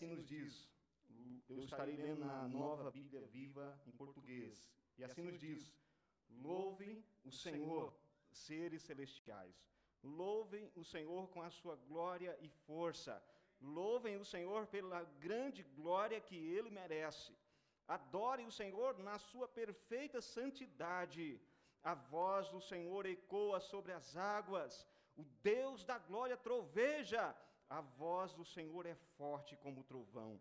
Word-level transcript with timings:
assim 0.00 0.14
nos 0.14 0.24
diz, 0.24 0.52
eu 1.46 1.62
estarei 1.62 1.94
lendo 1.94 2.24
na 2.24 2.48
nova 2.48 2.90
Bíblia 2.90 3.20
viva 3.26 3.66
em 3.86 3.90
português, 3.90 4.54
e 4.96 5.04
assim 5.04 5.22
nos 5.22 5.38
diz: 5.38 5.70
louvem 6.46 7.04
o 7.22 7.30
Senhor, 7.30 7.92
seres 8.30 8.82
celestiais. 8.82 9.56
Louvem 10.02 10.72
o 10.74 10.82
Senhor 10.82 11.28
com 11.28 11.42
a 11.42 11.50
sua 11.50 11.76
glória 11.76 12.34
e 12.40 12.48
força. 12.66 13.22
Louvem 13.60 14.16
o 14.16 14.24
Senhor 14.24 14.66
pela 14.74 15.02
grande 15.26 15.62
glória 15.78 16.18
que 16.18 16.38
ele 16.56 16.70
merece. 16.70 17.36
Adorem 17.86 18.46
o 18.46 18.56
Senhor 18.60 18.98
na 18.98 19.18
sua 19.18 19.46
perfeita 19.46 20.22
santidade. 20.22 21.38
A 21.82 21.94
voz 21.94 22.48
do 22.48 22.62
Senhor 22.62 23.04
ecoa 23.04 23.60
sobre 23.60 23.92
as 23.92 24.16
águas. 24.16 24.86
O 25.14 25.24
Deus 25.42 25.84
da 25.84 25.98
glória 25.98 26.38
troveja. 26.38 27.36
A 27.78 27.80
voz 28.02 28.32
do 28.38 28.44
Senhor 28.44 28.84
é 28.84 28.96
forte 29.16 29.56
como 29.56 29.80
o 29.80 29.88
trovão. 29.90 30.32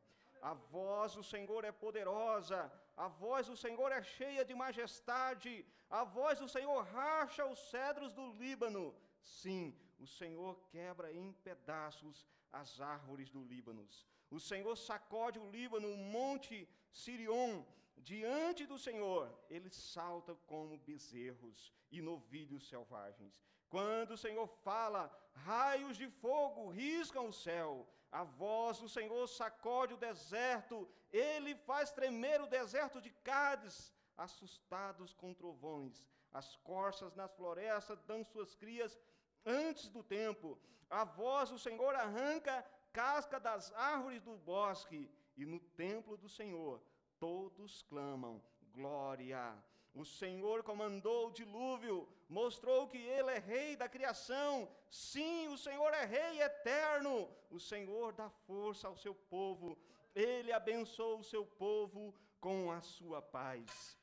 A 0.42 0.54
voz 0.54 1.14
do 1.18 1.24
Senhor 1.24 1.64
é 1.64 1.72
poderosa, 1.72 2.60
a 2.96 3.08
voz 3.08 3.48
do 3.48 3.58
Senhor 3.64 3.92
é 3.92 4.02
cheia 4.02 4.44
de 4.50 4.56
majestade, 4.56 5.66
a 5.90 6.04
voz 6.04 6.40
do 6.40 6.48
Senhor 6.48 6.82
racha 6.86 7.46
os 7.46 7.60
cedros 7.70 8.14
do 8.14 8.32
Líbano. 8.34 8.96
Sim, 9.22 9.76
o 10.00 10.08
Senhor 10.08 10.54
quebra 10.72 11.12
em 11.12 11.32
pedaços 11.48 12.26
as 12.52 12.80
árvores 12.80 13.30
do 13.30 13.44
Líbano. 13.44 13.88
O 14.32 14.40
Senhor 14.40 14.76
sacode 14.76 15.40
o 15.40 15.50
Líbano, 15.50 15.92
o 15.92 15.98
monte 15.98 16.68
Sirion, 16.92 17.64
diante 17.98 18.66
do 18.66 18.78
Senhor. 18.78 19.30
Eles 19.50 19.76
saltam 19.76 20.38
como 20.48 20.78
bezerros 20.78 21.74
e 21.92 22.02
novilhos 22.02 22.68
selvagens. 22.68 23.34
Quando 23.70 24.12
o 24.12 24.18
Senhor 24.18 24.48
fala, 24.48 25.12
raios 25.34 25.96
de 25.98 26.08
fogo 26.08 26.70
riscam 26.70 27.28
o 27.28 27.34
céu. 27.34 27.88
A 28.12 28.24
voz 28.24 28.80
do 28.80 28.90
Senhor 28.90 29.28
sacode 29.28 29.94
o 29.94 29.98
deserto. 29.98 30.90
Ele 31.12 31.56
faz 31.56 31.92
tremer 31.92 32.42
o 32.42 32.48
deserto 32.48 33.00
de 33.00 33.12
Cádiz 33.30 33.94
assustados 34.18 35.14
com 35.14 35.34
trovões. 35.34 36.08
As 36.32 36.56
corças 36.58 37.16
nas 37.16 37.34
florestas 37.36 38.02
dão 38.04 38.24
suas 38.24 38.56
crias 38.56 39.00
antes 39.46 39.90
do 39.90 40.04
tempo. 40.04 40.60
A 40.90 41.04
voz 41.04 41.50
do 41.50 41.60
Senhor 41.60 41.96
arranca 41.96 42.66
casca 42.92 43.40
das 43.40 43.72
árvores 43.74 44.22
do 44.24 44.36
bosque, 44.38 45.10
e 45.38 45.46
no 45.46 45.60
templo 45.60 46.18
do 46.18 46.28
Senhor 46.28 46.82
todos 47.20 47.84
clamam: 47.84 48.42
glória. 48.74 49.56
O 49.94 50.06
Senhor 50.06 50.64
comandou 50.64 51.28
o 51.28 51.32
dilúvio, 51.32 52.08
mostrou 52.30 52.88
que 52.88 52.98
Ele 52.98 53.32
é 53.32 53.40
rei 53.40 53.76
da 53.76 53.90
criação. 53.90 54.70
Sim, 54.90 55.48
o 55.48 55.58
Senhor 55.58 55.92
é 55.94 56.06
rei 56.06 56.42
eterno. 56.42 57.28
O 57.50 57.60
Senhor 57.60 58.14
dá 58.14 58.30
força 58.30 58.88
ao 58.88 58.96
seu 58.96 59.16
povo. 59.16 59.78
Ele 60.14 60.52
abençoou 60.52 61.20
o 61.20 61.24
seu 61.24 61.46
povo 61.46 62.14
com 62.40 62.72
a 62.72 62.82
sua 62.82 63.22
paz. 63.22 63.98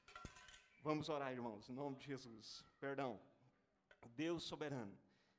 Vamos 0.83 1.09
orar, 1.09 1.33
irmãos, 1.33 1.69
em 1.69 1.73
nome 1.73 1.97
de 1.97 2.07
Jesus. 2.07 2.65
Perdão. 2.81 3.21
Deus 4.15 4.45
soberano, 4.45 4.97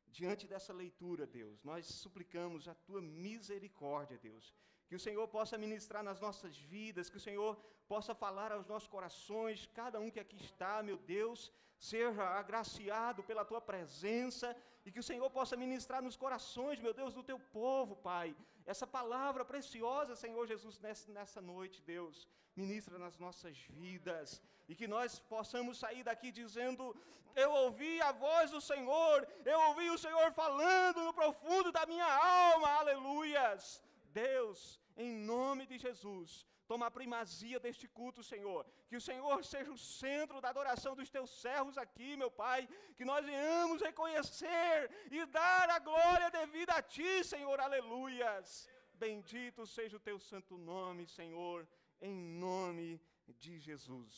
diante 0.08 0.46
dessa 0.46 0.74
leitura, 0.74 1.26
Deus, 1.26 1.64
nós 1.64 1.86
suplicamos 1.86 2.68
a 2.68 2.76
tua 2.76 3.02
misericórdia, 3.02 4.18
Deus, 4.18 4.54
que 4.88 4.96
o 4.96 5.04
Senhor 5.06 5.28
possa 5.28 5.58
ministrar 5.58 6.04
nas 6.10 6.20
nossas 6.26 6.58
vidas, 6.58 7.10
que 7.10 7.22
o 7.22 7.26
Senhor 7.28 7.52
possa 7.88 8.14
falar 8.24 8.52
aos 8.52 8.68
nossos 8.72 8.90
corações, 8.96 9.70
cada 9.80 10.00
um 10.00 10.10
que 10.10 10.20
aqui 10.20 10.38
está, 10.50 10.82
meu 10.90 10.98
Deus, 10.98 11.52
seja 11.80 12.24
agraciado 12.42 13.24
pela 13.24 13.46
tua 13.46 13.62
presença 13.62 14.56
e 14.86 14.92
que 14.92 15.02
o 15.04 15.08
Senhor 15.10 15.30
possa 15.30 15.56
ministrar 15.66 16.02
nos 16.02 16.18
corações, 16.24 16.80
meu 16.80 16.94
Deus, 16.94 17.14
do 17.14 17.24
teu 17.30 17.40
povo, 17.40 17.96
Pai. 17.96 18.36
Essa 18.66 18.88
palavra 18.88 19.44
preciosa, 19.46 20.16
Senhor 20.16 20.46
Jesus, 20.48 20.80
nessa 21.18 21.42
noite, 21.42 21.82
Deus, 21.82 22.28
ministra 22.56 22.98
nas 22.98 23.18
nossas 23.18 23.58
vidas 23.82 24.42
e 24.68 24.76
que 24.76 24.88
nós 24.88 25.20
possamos 25.20 25.78
sair 25.84 26.04
daqui 26.04 26.32
dizendo: 26.32 26.96
Eu 27.36 27.52
ouvi 27.64 28.02
a 28.02 28.12
voz 28.12 28.52
do 28.52 28.62
Senhor, 28.62 29.28
eu 29.46 29.60
ouvi 29.70 29.90
o 29.90 29.98
Senhor 29.98 30.32
falando 30.34 31.04
no 31.08 31.14
profundo 31.14 31.72
da 31.72 31.86
minha 31.86 32.10
alma, 32.50 32.70
aleluias. 32.82 33.82
Deus, 34.24 34.60
em 35.06 35.12
nome 35.34 35.64
de 35.72 35.78
Jesus, 35.86 36.30
toma 36.70 36.86
a 36.88 36.96
primazia 36.98 37.60
deste 37.66 37.88
culto, 37.98 38.22
Senhor. 38.32 38.62
Que 38.90 38.98
o 39.00 39.06
Senhor 39.10 39.38
seja 39.52 39.72
o 39.72 39.78
centro 39.78 40.42
da 40.44 40.50
adoração 40.50 40.94
dos 41.00 41.10
teus 41.16 41.32
servos 41.44 41.78
aqui, 41.84 42.10
meu 42.22 42.32
Pai. 42.44 42.62
Que 42.98 43.06
nós 43.12 43.24
venhamos 43.32 43.86
reconhecer 43.90 44.90
e 45.18 45.26
dar 45.40 45.70
a 45.70 45.80
glória 45.90 46.30
devida 46.40 46.74
a 46.74 46.82
Ti, 46.96 47.24
Senhor. 47.34 47.60
Aleluias. 47.60 48.70
Bendito 49.06 49.68
seja 49.78 49.98
o 49.98 50.06
Teu 50.10 50.18
santo 50.20 50.58
nome, 50.58 51.06
Senhor, 51.20 51.68
em 52.02 52.16
nome 52.48 53.00
de 53.44 53.60
Jesus. 53.60 54.14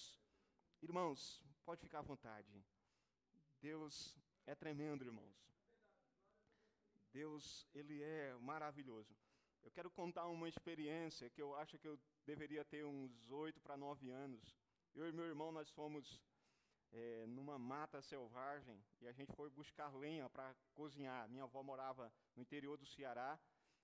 Irmãos, 0.81 1.43
pode 1.65 1.81
ficar 1.81 1.99
à 1.99 2.09
vontade. 2.13 2.63
Deus 3.61 4.17
é 4.45 4.55
tremendo, 4.55 5.03
irmãos. 5.03 5.37
Deus, 7.11 7.67
Ele 7.73 8.01
é 8.01 8.33
maravilhoso. 8.51 9.13
Eu 9.69 9.73
quero 9.73 9.91
contar 9.91 10.25
uma 10.25 10.49
experiência 10.49 11.29
que 11.29 11.39
eu 11.39 11.53
acho 11.53 11.77
que 11.77 11.87
eu 11.87 11.95
deveria 12.25 12.65
ter 12.65 12.83
uns 12.83 13.29
oito 13.29 13.61
para 13.61 13.77
nove 13.77 14.09
anos. 14.09 14.57
Eu 14.95 15.07
e 15.07 15.11
meu 15.11 15.25
irmão, 15.25 15.51
nós 15.51 15.69
fomos 15.69 16.19
é, 16.91 17.27
numa 17.27 17.59
mata 17.59 18.01
selvagem 18.01 18.83
e 18.99 19.07
a 19.07 19.11
gente 19.11 19.31
foi 19.33 19.47
buscar 19.51 19.93
lenha 19.95 20.27
para 20.27 20.55
cozinhar. 20.73 21.29
Minha 21.29 21.43
avó 21.43 21.61
morava 21.61 22.11
no 22.35 22.41
interior 22.41 22.77
do 22.77 22.85
Ceará, 22.87 23.39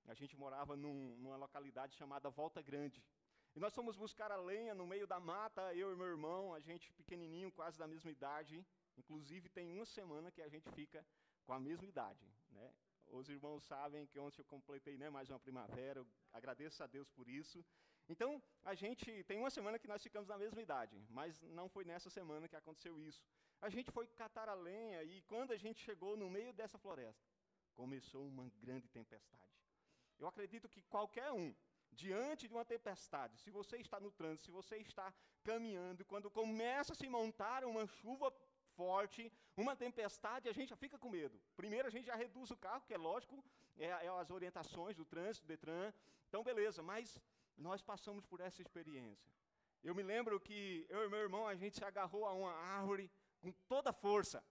a 0.08 0.16
gente 0.16 0.36
morava 0.36 0.76
num, 0.76 1.16
numa 1.18 1.38
localidade 1.38 1.94
chamada 1.96 2.32
Volta 2.32 2.64
Grande. 2.64 3.06
E 3.56 3.60
nós 3.60 3.76
fomos 3.76 3.96
buscar 3.96 4.32
a 4.32 4.38
lenha 4.38 4.74
no 4.74 4.88
meio 4.88 5.06
da 5.06 5.20
mata, 5.20 5.72
eu 5.76 5.94
e 5.94 5.96
meu 5.96 6.08
irmão, 6.08 6.52
a 6.56 6.60
gente 6.60 6.92
pequenininho, 6.94 7.52
quase 7.52 7.78
da 7.78 7.88
mesma 7.88 8.10
idade. 8.10 8.66
Inclusive, 8.98 9.50
tem 9.50 9.72
uma 9.72 9.86
semana 9.86 10.32
que 10.32 10.42
a 10.42 10.50
gente 10.50 10.68
fica 10.72 11.06
com 11.44 11.54
a 11.54 11.60
mesma 11.60 11.86
idade. 11.86 12.28
Né? 12.50 12.74
Os 13.10 13.30
irmãos 13.30 13.64
sabem 13.64 14.06
que 14.06 14.20
ontem 14.20 14.42
eu 14.42 14.46
completei 14.46 14.98
né, 14.98 15.10
mais 15.10 15.30
uma 15.30 15.40
primavera, 15.40 16.00
eu 16.00 16.08
agradeço 16.34 16.84
a 16.84 16.88
Deus 16.88 17.10
por 17.10 17.28
isso. 17.28 17.64
Então, 18.08 18.42
a 18.64 18.76
gente 18.76 19.24
tem 19.24 19.38
uma 19.38 19.50
semana 19.50 19.80
que 19.80 19.88
nós 19.88 20.04
ficamos 20.04 20.28
na 20.28 20.38
mesma 20.38 20.62
idade, 20.62 21.04
mas 21.10 21.42
não 21.42 21.68
foi 21.68 21.84
nessa 21.86 22.10
semana 22.10 22.48
que 22.48 22.56
aconteceu 22.56 23.00
isso. 23.00 23.24
A 23.62 23.70
gente 23.70 23.90
foi 23.92 24.08
catar 24.08 24.48
a 24.48 24.54
lenha 24.54 25.04
e 25.04 25.22
quando 25.24 25.52
a 25.52 25.58
gente 25.58 25.80
chegou 25.82 26.16
no 26.16 26.30
meio 26.30 26.54
dessa 26.54 26.78
floresta, 26.78 27.26
começou 27.74 28.28
uma 28.28 28.50
grande 28.62 28.88
tempestade. 28.90 29.56
Eu 30.20 30.28
acredito 30.28 30.70
que 30.70 30.82
qualquer 30.84 31.32
um, 31.32 31.54
diante 31.92 32.48
de 32.48 32.54
uma 32.54 32.66
tempestade, 32.66 33.38
se 33.40 33.50
você 33.50 33.78
está 33.78 34.00
no 34.00 34.12
trânsito, 34.12 34.46
se 34.46 34.52
você 34.52 34.78
está 34.78 35.14
caminhando, 35.44 36.06
quando 36.06 36.30
começa 36.30 36.94
a 36.94 36.96
se 36.96 37.08
montar 37.08 37.64
uma 37.66 37.88
chuva 37.88 38.32
forte, 38.82 39.32
uma 39.64 39.76
tempestade, 39.76 40.50
a 40.50 40.56
gente 40.58 40.70
já 40.74 40.80
fica 40.84 40.98
com 40.98 41.10
medo. 41.10 41.38
Primeiro, 41.62 41.88
a 41.88 41.94
gente 41.96 42.08
já 42.12 42.16
reduz 42.16 42.52
o 42.52 42.58
carro, 42.66 42.86
que 42.88 42.94
é 42.94 42.98
lógico, 42.98 43.44
é, 43.78 43.88
é 44.08 44.10
as 44.22 44.30
orientações 44.38 44.96
do 44.96 45.06
trânsito, 45.06 45.46
do 45.46 45.50
Detran. 45.50 45.94
Então, 46.28 46.44
beleza, 46.44 46.82
mas 46.92 47.20
nós 47.58 47.82
passamos 47.82 48.26
por 48.26 48.40
essa 48.42 48.62
experiência. 48.62 49.32
Eu 49.84 49.94
me 49.94 50.04
lembro 50.04 50.40
que 50.40 50.86
eu 50.90 51.06
e 51.06 51.10
meu 51.10 51.20
irmão, 51.20 51.48
a 51.48 51.56
gente 51.56 51.78
se 51.78 51.86
agarrou 51.86 52.26
a 52.26 52.34
uma 52.34 52.52
árvore 52.52 53.10
com 53.42 53.52
toda 53.68 53.94
força. 53.94 54.44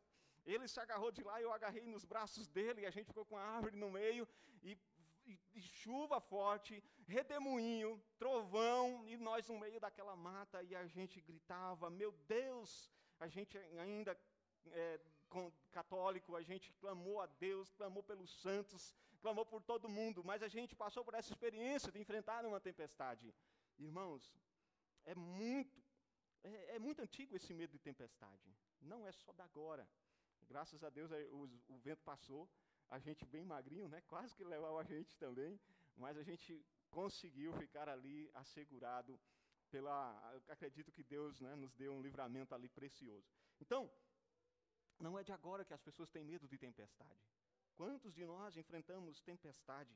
Ele 0.47 0.67
se 0.69 0.79
agarrou 0.79 1.11
de 1.11 1.23
lá, 1.23 1.41
eu 1.41 1.53
agarrei 1.53 1.87
nos 1.87 2.05
braços 2.05 2.47
dele, 2.47 2.83
e 2.83 2.87
a 2.87 2.91
gente 2.91 3.07
ficou 3.07 3.25
com 3.25 3.37
a 3.37 3.43
árvore 3.43 3.77
no 3.77 3.91
meio, 3.91 4.29
e, 4.63 4.79
e, 5.27 5.39
e, 5.55 5.61
chuva 5.61 6.21
forte, 6.21 6.83
redemoinho, 7.07 8.01
trovão, 8.19 9.05
e 9.09 9.17
nós 9.17 9.49
no 9.49 9.59
meio 9.59 9.81
daquela 9.81 10.15
mata, 10.15 10.63
e 10.63 10.75
a 10.77 10.87
gente 10.87 11.21
gritava: 11.21 11.91
Meu 11.91 12.13
Deus, 12.29 12.91
a 13.21 13.29
gente 13.29 13.57
ainda 13.79 14.19
é, 14.73 15.01
católico, 15.73 16.37
a 16.37 16.43
gente 16.43 16.73
clamou 16.75 17.21
a 17.21 17.27
Deus, 17.27 17.73
clamou 17.73 18.03
pelos 18.03 18.31
santos, 18.41 18.95
clamou 19.21 19.45
por 19.45 19.63
todo 19.63 19.89
mundo, 19.89 20.23
mas 20.23 20.43
a 20.43 20.49
gente 20.49 20.75
passou 20.75 21.05
por 21.05 21.15
essa 21.15 21.33
experiência 21.33 21.91
de 21.91 21.99
enfrentar 21.99 22.45
uma 22.45 22.61
tempestade. 22.61 23.35
Irmãos, 23.79 24.33
é 25.05 25.15
muito, 25.15 25.83
é, 26.43 26.77
é 26.77 26.79
muito 26.79 27.03
antigo 27.03 27.37
esse 27.37 27.53
medo 27.53 27.73
de 27.73 27.79
tempestade. 27.79 28.55
Não 28.81 29.07
é 29.07 29.13
só 29.13 29.33
da 29.33 29.45
agora. 29.45 29.89
Graças 30.47 30.85
a 30.85 30.91
Deus 30.91 31.11
o, 31.33 31.49
o 31.69 31.79
vento 31.79 32.03
passou, 32.03 32.49
a 32.91 32.99
gente 32.99 33.25
bem 33.25 33.45
magrinho, 33.45 33.89
né? 33.89 34.03
quase 34.03 34.37
que 34.37 34.45
levava 34.45 34.81
a 34.81 34.85
gente 34.85 35.17
também, 35.17 35.59
mas 35.97 36.17
a 36.19 36.23
gente 36.23 36.65
conseguiu 36.91 37.53
ficar 37.55 37.89
ali 37.89 38.31
assegurado 38.35 39.19
pela, 39.75 39.99
acredito 40.57 40.93
que 40.97 41.03
Deus 41.03 41.41
né, 41.45 41.53
nos 41.63 41.73
deu 41.83 41.93
um 41.93 42.03
livramento 42.07 42.55
ali 42.55 42.69
precioso. 42.69 43.29
Então, 43.61 43.83
não 45.05 45.19
é 45.19 45.23
de 45.29 45.33
agora 45.39 45.65
que 45.69 45.75
as 45.79 45.85
pessoas 45.89 46.11
têm 46.15 46.25
medo 46.33 46.47
de 46.53 46.57
tempestade. 46.67 47.23
Quantos 47.81 48.13
de 48.19 48.25
nós 48.25 48.57
enfrentamos 48.57 49.21
tempestade? 49.33 49.95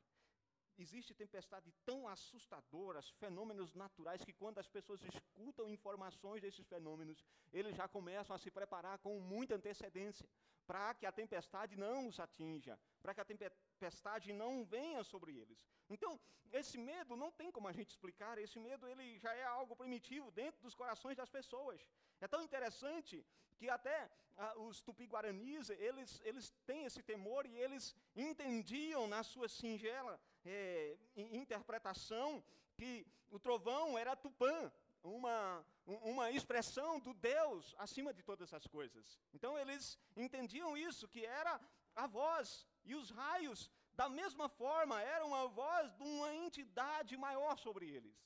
existe 0.83 1.13
tempestade 1.13 1.69
tão 1.85 2.07
assustadoras, 2.07 3.09
fenômenos 3.21 3.73
naturais, 3.75 4.23
que 4.23 4.33
quando 4.41 4.59
as 4.59 4.69
pessoas 4.75 5.01
escutam 5.03 5.69
informações 5.69 6.41
desses 6.41 6.65
fenômenos, 6.67 7.23
eles 7.51 7.75
já 7.75 7.87
começam 7.87 8.33
a 8.35 8.39
se 8.39 8.49
preparar 8.49 8.97
com 8.99 9.19
muita 9.19 9.55
antecedência, 9.55 10.27
para 10.69 10.93
que 10.93 11.05
a 11.07 11.11
tempestade 11.11 11.75
não 11.83 12.07
os 12.09 12.19
atinja, 12.19 12.73
para 13.01 13.13
que 13.15 13.21
a 13.21 13.25
tempestade 13.25 14.31
não 14.31 14.51
venha 14.63 15.01
sobre 15.03 15.31
eles. 15.41 15.57
Então, 15.89 16.11
esse 16.59 16.77
medo 16.77 17.15
não 17.21 17.31
tem 17.39 17.49
como 17.55 17.67
a 17.67 17.71
gente 17.77 17.89
explicar, 17.89 18.37
esse 18.37 18.59
medo 18.59 18.87
ele 18.87 19.17
já 19.17 19.33
é 19.33 19.43
algo 19.43 19.75
primitivo 19.75 20.29
dentro 20.29 20.61
dos 20.61 20.75
corações 20.75 21.17
das 21.17 21.31
pessoas. 21.37 21.79
É 22.21 22.27
tão 22.27 22.43
interessante 22.43 23.25
que 23.57 23.67
até 23.67 23.97
ah, 24.37 24.53
os 24.67 24.79
tupi-guaranis, 24.81 25.71
eles, 25.71 26.21
eles 26.23 26.51
têm 26.67 26.85
esse 26.85 27.01
temor 27.01 27.47
e 27.47 27.55
eles 27.65 27.95
entendiam 28.15 29.07
na 29.07 29.23
sua 29.23 29.49
singela 29.49 30.21
é, 30.45 30.95
interpretação 31.15 32.43
que 32.75 33.07
o 33.31 33.39
trovão 33.39 33.97
era 33.97 34.15
Tupã, 34.15 34.71
uma, 35.03 35.65
uma 35.85 36.31
expressão 36.31 36.99
do 36.99 37.13
Deus 37.13 37.75
acima 37.77 38.13
de 38.13 38.23
todas 38.23 38.53
as 38.53 38.65
coisas. 38.67 39.19
Então 39.33 39.57
eles 39.57 39.97
entendiam 40.15 40.77
isso, 40.77 41.07
que 41.07 41.25
era 41.25 41.59
a 41.95 42.07
voz 42.07 42.67
e 42.83 42.95
os 42.95 43.09
raios, 43.09 43.69
da 43.93 44.07
mesma 44.07 44.47
forma, 44.47 45.01
eram 45.01 45.33
a 45.35 45.45
voz 45.47 45.93
de 45.95 46.03
uma 46.03 46.33
entidade 46.33 47.17
maior 47.17 47.57
sobre 47.57 47.89
eles. 47.89 48.17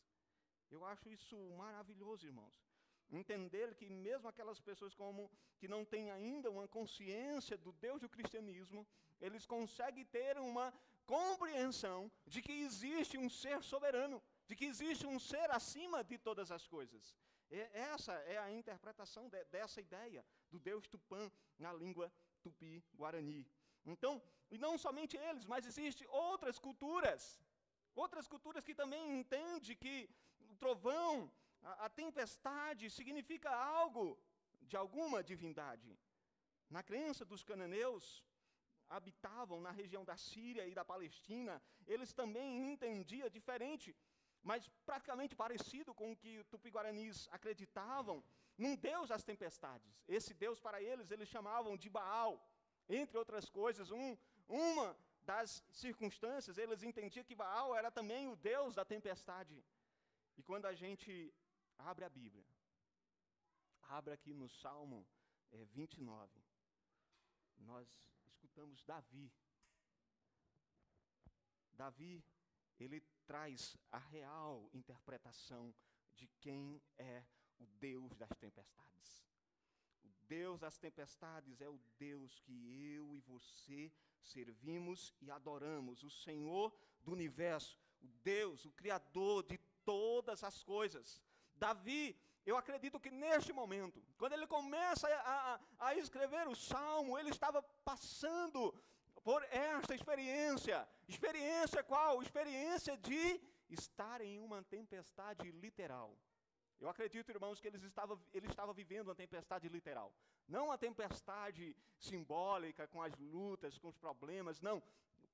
Eu 0.70 0.86
acho 0.86 1.10
isso 1.10 1.38
maravilhoso, 1.58 2.26
irmãos. 2.26 2.56
Entender 3.12 3.76
que 3.76 3.90
mesmo 3.90 4.28
aquelas 4.28 4.60
pessoas 4.60 4.94
como 4.96 5.30
que 5.60 5.68
não 5.68 5.86
têm 5.86 6.10
ainda 6.12 6.50
uma 6.50 6.68
consciência 6.68 7.58
do 7.58 7.72
Deus 7.74 8.02
do 8.02 8.10
cristianismo, 8.10 8.88
eles 9.22 9.46
conseguem 9.46 10.06
ter 10.06 10.38
uma 10.40 10.74
compreensão 11.06 12.12
de 12.26 12.42
que 12.42 12.52
existe 12.52 13.18
um 13.18 13.30
ser 13.30 13.62
soberano, 13.64 14.22
de 14.48 14.56
que 14.56 14.66
existe 14.66 15.06
um 15.06 15.20
ser 15.20 15.50
acima 15.52 16.04
de 16.04 16.18
todas 16.18 16.52
as 16.52 16.68
coisas. 16.68 17.16
E 17.50 17.60
essa 17.94 18.14
é 18.36 18.38
a 18.38 18.52
interpretação 18.52 19.30
de, 19.30 19.44
dessa 19.46 19.80
ideia 19.80 20.26
do 20.52 20.60
Deus 20.60 20.88
Tupã 20.88 21.32
na 21.58 21.72
língua 21.72 22.12
tupi-guarani. 22.42 23.48
Então, 23.86 24.22
e 24.50 24.58
não 24.58 24.78
somente 24.78 25.16
eles, 25.18 25.46
mas 25.46 25.66
existem 25.66 26.08
outras 26.08 26.58
culturas, 26.60 27.40
outras 27.96 28.28
culturas 28.28 28.64
que 28.64 28.76
também 28.76 29.20
entendem 29.20 29.76
que 29.76 30.10
o 30.52 30.56
trovão, 30.56 31.32
a, 31.62 31.86
a 31.86 31.90
tempestade, 31.90 32.90
significa 32.90 33.50
algo 33.50 34.18
de 34.62 34.76
alguma 34.76 35.24
divindade. 35.24 35.98
Na 36.70 36.82
crença 36.82 37.24
dos 37.24 37.44
cananeus, 37.44 38.24
habitavam 38.90 39.60
na 39.62 39.72
região 39.72 40.04
da 40.04 40.18
Síria 40.18 40.68
e 40.68 40.74
da 40.74 40.86
Palestina, 40.86 41.62
eles 41.88 42.14
também 42.14 42.72
entendiam 42.72 43.30
diferente, 43.30 43.96
mas 44.44 44.68
praticamente 44.86 45.36
parecido 45.36 45.94
com 45.94 46.12
o 46.12 46.18
que 46.22 46.44
tupi-guaranis 46.52 47.28
acreditavam, 47.32 48.24
num 48.58 48.76
Deus 48.76 49.10
das 49.10 49.24
tempestades. 49.24 49.92
Esse 50.08 50.34
Deus 50.34 50.60
para 50.60 50.82
eles, 50.82 51.12
eles 51.12 51.30
chamavam 51.30 51.78
de 51.78 51.90
Baal. 51.90 52.34
Entre 52.90 53.18
outras 53.18 53.50
coisas, 53.50 53.90
um, 53.92 54.18
uma 54.48 54.96
das 55.22 55.64
circunstâncias, 55.72 56.58
eles 56.58 56.84
entendiam 56.84 57.24
que 57.24 57.40
Baal 57.44 57.76
era 57.76 57.90
também 57.90 58.28
o 58.28 58.36
Deus 58.36 58.76
da 58.76 58.84
tempestade. 58.84 59.64
E 60.38 60.44
quando 60.44 60.66
a 60.66 60.74
gente 60.74 61.34
abre 61.78 62.04
a 62.04 62.10
Bíblia, 62.10 62.46
abre 63.84 64.14
aqui 64.14 64.34
no 64.34 64.50
Salmo 64.50 65.08
é, 65.54 65.64
29, 65.66 66.44
nós 67.58 67.88
escutamos 68.28 68.84
Davi. 68.84 69.32
Davi, 71.74 72.24
ele 72.80 73.02
traz 73.26 73.78
a 73.92 73.98
real 73.98 74.70
interpretação 74.74 75.74
de 76.16 76.28
quem 76.40 76.82
é 76.98 77.24
o 77.60 77.66
Deus 77.80 78.16
das 78.16 78.30
tempestades. 78.38 79.26
O 80.04 80.10
Deus 80.28 80.60
das 80.60 80.78
tempestades 80.78 81.62
é 81.62 81.70
o 81.70 81.80
Deus 81.98 82.40
que 82.40 82.94
eu 82.94 83.16
e 83.16 83.22
você 83.22 83.92
servimos 84.22 85.14
e 85.22 85.30
adoramos, 85.30 86.04
o 86.04 86.10
Senhor 86.10 86.74
do 87.04 87.12
universo, 87.12 87.78
o 88.02 88.08
Deus, 88.24 88.66
o 88.66 88.72
Criador 88.72 89.44
de 89.44 89.58
todas 89.84 90.44
as 90.44 90.64
coisas. 90.64 91.22
Davi, 91.56 92.18
eu 92.46 92.58
acredito 92.58 93.00
que 93.00 93.10
neste 93.10 93.54
momento, 93.54 94.04
quando 94.18 94.34
ele 94.34 94.48
começa 94.48 95.08
a, 95.08 95.60
a, 95.80 95.96
escrever 95.96 96.48
o 96.48 96.56
salmo, 96.56 97.18
ele 97.18 97.30
estava 97.30 97.62
passando 97.86 98.74
por 99.24 99.42
esta 99.44 99.96
experiência. 99.96 100.88
Experiência 101.08 101.82
qual? 101.84 102.22
Experiência 102.22 102.98
de 102.98 103.40
estar 103.70 104.22
em 104.22 104.40
uma 104.40 104.62
tempestade 104.64 105.50
literal. 105.52 106.18
Eu 106.80 106.90
acredito, 106.90 107.30
irmãos, 107.32 107.60
que 107.62 107.68
ele 107.68 107.78
estava, 107.78 108.20
ele 108.34 108.48
estava 108.48 108.74
vivendo 108.74 109.08
uma 109.08 109.16
tempestade 109.16 109.70
literal. 109.70 110.14
Não 110.48 110.66
uma 110.66 110.78
tempestade 110.78 111.76
simbólica, 111.98 112.88
com 112.88 113.02
as 113.02 113.18
lutas, 113.18 113.78
com 113.78 113.88
os 113.88 113.98
problemas, 113.98 114.60
não. 114.60 114.84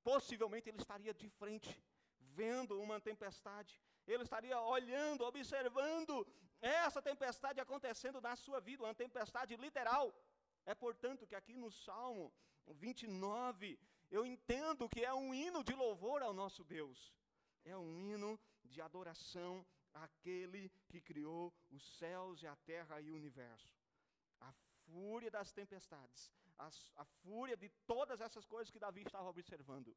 Possivelmente 0.03 0.69
ele 0.69 0.77
estaria 0.77 1.13
de 1.13 1.27
frente, 1.30 1.83
vendo 2.19 2.80
uma 2.80 3.01
tempestade. 3.01 3.81
Ele 4.06 4.24
estaria 4.24 4.59
olhando, 4.62 5.25
observando 5.25 6.25
essa 6.62 7.01
tempestade 7.01 7.59
acontecendo 7.59 8.21
na 8.21 8.35
sua 8.35 8.59
vida, 8.59 8.83
uma 8.83 8.94
tempestade 8.94 9.56
literal. 9.56 10.13
É 10.65 10.75
portanto 10.75 11.25
que 11.25 11.35
aqui 11.35 11.56
no 11.57 11.71
Salmo 11.71 12.31
29, 12.74 13.80
eu 14.12 14.25
entendo 14.25 14.89
que 14.89 15.04
é 15.04 15.13
um 15.13 15.33
hino 15.33 15.63
de 15.63 15.74
louvor 15.74 16.21
ao 16.21 16.33
nosso 16.33 16.63
Deus. 16.63 17.13
É 17.63 17.77
um 17.77 17.92
hino 17.98 18.39
de 18.63 18.81
adoração 18.81 19.66
àquele 19.94 20.71
que 20.88 21.01
criou 21.01 21.54
os 21.69 21.83
céus 21.98 22.42
e 22.42 22.48
a 22.48 22.56
terra 22.56 23.01
e 23.01 23.12
o 23.12 23.16
universo. 23.16 23.75
A 24.39 24.51
fúria 24.86 25.30
das 25.30 25.51
tempestades, 25.51 26.31
a, 26.57 26.69
a 26.95 27.06
fúria 27.06 27.57
de 27.57 27.69
todas 27.86 28.21
essas 28.21 28.45
coisas 28.45 28.71
que 28.71 28.80
Davi 28.80 29.01
estava 29.01 29.30
observando. 29.30 29.95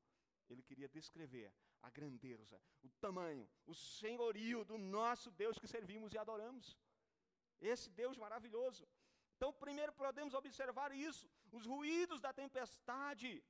Ele 0.49 0.63
queria 0.63 0.89
descrever 0.89 1.53
a 1.83 1.91
grandeza, 1.91 2.61
o 2.83 2.91
tamanho, 3.01 3.49
o 3.67 3.75
senhorio 3.75 4.65
do 4.65 4.77
nosso 4.77 5.31
Deus 5.31 5.59
que 5.59 5.67
servimos 5.67 6.13
e 6.13 6.19
adoramos. 6.19 6.77
Esse 7.61 7.91
Deus 7.91 8.17
maravilhoso. 8.17 8.87
Então, 9.43 9.53
primeiro 9.53 9.93
podemos 9.95 10.35
observar 10.35 10.93
isso, 10.93 11.29
os 11.51 11.65
ruídos 11.67 12.21
da 12.21 12.33
tempestade. 12.33 13.43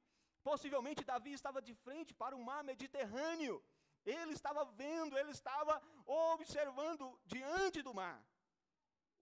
Possivelmente 0.42 1.04
Davi 1.04 1.34
estava 1.34 1.60
de 1.60 1.74
frente 1.74 2.14
para 2.14 2.34
o 2.34 2.42
mar 2.42 2.64
Mediterrâneo. 2.64 3.62
Ele 4.02 4.32
estava 4.32 4.64
vendo, 4.64 5.18
ele 5.18 5.32
estava 5.32 5.74
observando 6.06 7.20
diante 7.26 7.82
do 7.82 7.92
mar. 7.92 8.18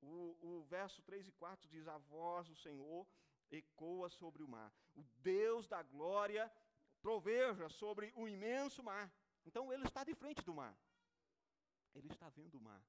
O, 0.00 0.36
o 0.48 0.62
verso 0.68 1.02
3 1.02 1.26
e 1.26 1.32
4 1.32 1.68
diz: 1.68 1.88
A 1.88 1.98
voz 1.98 2.46
do 2.46 2.54
Senhor 2.54 3.04
ecoa 3.50 4.08
sobre 4.08 4.44
o 4.44 4.48
mar. 4.48 4.72
O 4.94 5.02
Deus 5.32 5.66
da 5.66 5.82
glória 5.82 6.48
troveja 7.00 7.68
sobre 7.68 8.12
o 8.14 8.28
imenso 8.28 8.80
mar. 8.80 9.12
Então 9.44 9.72
ele 9.72 9.88
está 9.88 10.04
de 10.04 10.14
frente 10.14 10.44
do 10.44 10.54
mar. 10.54 10.78
Ele 11.96 12.06
está 12.06 12.28
vendo 12.28 12.58
o 12.58 12.60
mar. 12.60 12.80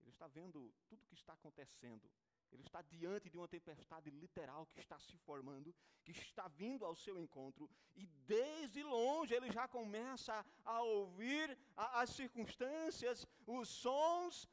Ele 0.00 0.12
está 0.12 0.26
vendo 0.28 0.72
tudo 0.88 1.02
o 1.02 1.06
que 1.08 1.14
está 1.14 1.34
acontecendo. 1.34 2.10
Ele 2.52 2.62
está 2.62 2.80
diante 2.82 3.28
de 3.30 3.36
uma 3.36 3.48
tempestade 3.48 4.10
literal 4.10 4.66
que 4.66 4.80
está 4.80 4.98
se 4.98 5.16
formando, 5.18 5.74
que 6.04 6.12
está 6.12 6.48
vindo 6.48 6.84
ao 6.84 6.94
seu 6.94 7.18
encontro, 7.18 7.68
e 7.94 8.06
desde 8.26 8.82
longe 8.82 9.34
ele 9.34 9.50
já 9.50 9.68
começa 9.68 10.44
a 10.64 10.82
ouvir 10.82 11.58
as 11.76 12.10
circunstâncias, 12.10 13.26
os 13.46 13.68
sons, 13.68 14.48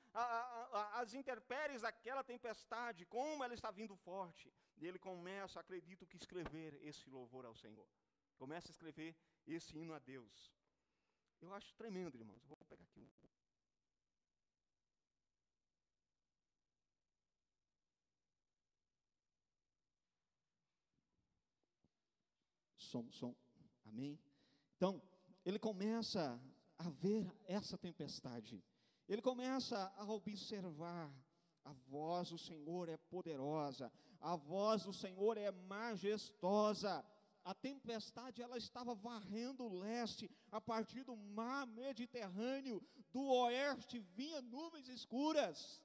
as 1.01 1.13
intempéries 1.13 1.81
daquela 1.81 2.23
tempestade, 2.23 3.05
como 3.05 3.43
ela 3.43 3.53
está 3.53 3.71
vindo 3.71 3.95
forte. 3.95 4.51
E 4.77 4.85
ele 4.85 4.99
começa, 4.99 5.59
acredito 5.59 6.05
que, 6.05 6.17
escrever 6.17 6.79
esse 6.83 7.09
louvor 7.09 7.45
ao 7.45 7.55
Senhor. 7.55 7.87
Começa 8.37 8.69
a 8.69 8.71
escrever 8.71 9.15
esse 9.47 9.77
hino 9.77 9.93
a 9.93 9.99
Deus. 9.99 10.51
Eu 11.41 11.53
acho 11.53 11.73
tremendo, 11.75 12.17
irmãos. 12.17 12.41
Eu 12.43 12.49
vou 12.49 12.57
pegar 12.57 12.75
aqui 12.83 12.99
um. 12.99 13.09
Som, 22.85 23.11
som. 23.11 23.35
Amém? 23.85 24.19
Então, 24.77 25.01
ele 25.45 25.59
começa 25.59 26.39
a 26.77 26.89
ver 26.89 27.31
essa 27.45 27.77
tempestade. 27.77 28.63
Ele 29.07 29.21
começa 29.21 29.93
a 29.97 30.11
observar. 30.11 31.11
A 31.63 31.73
voz 31.89 32.29
do 32.29 32.37
Senhor 32.37 32.87
é 32.89 32.97
poderosa. 32.97 33.91
A 34.21 34.35
voz 34.35 34.83
do 34.83 34.93
Senhor 34.93 35.35
é 35.35 35.49
majestosa 35.51 37.03
a 37.45 37.53
tempestade 37.53 38.41
ela 38.41 38.57
estava 38.57 38.95
varrendo 38.95 39.65
o 39.65 39.79
leste, 39.79 40.27
a 40.51 40.59
partir 40.59 41.03
do 41.03 41.15
mar 41.15 41.67
Mediterrâneo, 41.67 42.83
do 43.11 43.21
oeste 43.21 43.99
vinha 43.99 44.41
nuvens 44.41 44.89
escuras 44.89 45.79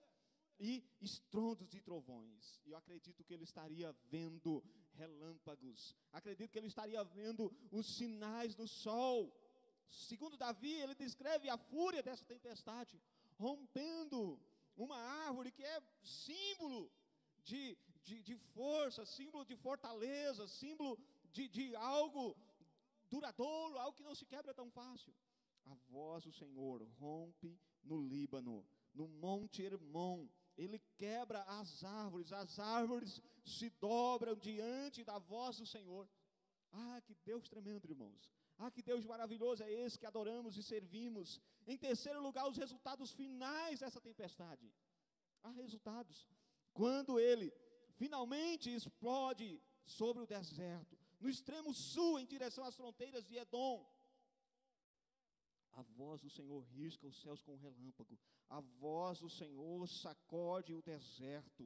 e 0.58 0.82
estrondos 1.02 1.68
de 1.68 1.82
trovões. 1.82 2.58
Eu 2.64 2.78
acredito 2.78 3.22
que 3.22 3.34
ele 3.34 3.44
estaria 3.44 3.94
vendo 4.10 4.64
relâmpagos. 4.94 5.96
Acredito 6.12 6.50
que 6.50 6.58
ele 6.58 6.68
estaria 6.68 7.02
vendo 7.04 7.52
os 7.70 7.86
sinais 7.96 8.54
do 8.54 8.66
sol. 8.66 9.32
Segundo 9.88 10.36
Davi, 10.36 10.72
ele 10.72 10.94
descreve 10.94 11.48
a 11.48 11.58
fúria 11.58 12.02
dessa 12.02 12.24
tempestade, 12.24 13.00
rompendo 13.36 14.40
uma 14.76 14.96
árvore 15.26 15.50
que 15.50 15.64
é 15.64 15.82
símbolo 16.02 16.90
de, 17.42 17.76
de, 18.04 18.22
de 18.22 18.36
força, 18.54 19.04
símbolo 19.04 19.44
de 19.44 19.56
fortaleza, 19.56 20.46
símbolo 20.46 20.98
de, 21.32 21.48
de 21.48 21.74
algo 21.76 22.36
duradouro, 23.10 23.78
algo 23.78 23.96
que 23.96 24.04
não 24.04 24.14
se 24.14 24.24
quebra 24.24 24.54
tão 24.54 24.70
fácil. 24.70 25.14
A 25.66 25.74
voz 25.88 26.24
do 26.24 26.32
Senhor 26.32 26.82
rompe 26.98 27.58
no 27.82 28.00
Líbano, 28.00 28.66
no 28.94 29.08
Monte 29.08 29.62
Hermon. 29.62 30.28
Ele 30.64 30.78
quebra 31.02 31.40
as 31.58 31.70
árvores, 31.82 32.32
as 32.32 32.58
árvores 32.58 33.10
se 33.44 33.68
dobram 33.86 34.36
diante 34.36 35.02
da 35.10 35.18
voz 35.18 35.56
do 35.60 35.66
Senhor. 35.74 36.04
Ah, 36.70 37.00
que 37.06 37.14
Deus 37.28 37.48
tremendo, 37.48 37.86
irmãos. 37.92 38.30
Ah, 38.58 38.70
que 38.70 38.82
Deus 38.82 39.06
maravilhoso 39.12 39.62
é 39.62 39.72
esse 39.72 39.98
que 39.98 40.10
adoramos 40.10 40.58
e 40.58 40.62
servimos. 40.62 41.40
Em 41.66 41.78
terceiro 41.78 42.20
lugar, 42.26 42.46
os 42.46 42.58
resultados 42.64 43.10
finais 43.20 43.80
dessa 43.80 44.02
tempestade. 44.08 44.70
Há 45.42 45.50
resultados. 45.62 46.28
Quando 46.74 47.18
ele 47.18 47.48
finalmente 48.02 48.68
explode 48.70 49.48
sobre 49.86 50.22
o 50.22 50.26
deserto, 50.26 50.94
no 51.18 51.30
extremo 51.34 51.72
sul, 51.72 52.18
em 52.18 52.26
direção 52.26 52.64
às 52.64 52.76
fronteiras 52.76 53.24
de 53.26 53.36
Edom. 53.36 53.78
A 55.72 55.82
voz 55.82 56.20
do 56.20 56.28
Senhor 56.28 56.60
risca 56.78 57.06
os 57.06 57.18
céus 57.22 57.42
com 57.42 57.54
um 57.54 57.62
relâmpago. 57.68 58.18
A 58.50 58.60
voz 58.84 59.20
do 59.20 59.30
Senhor 59.30 59.88
sacode 59.88 60.74
o 60.74 60.82
deserto. 60.82 61.64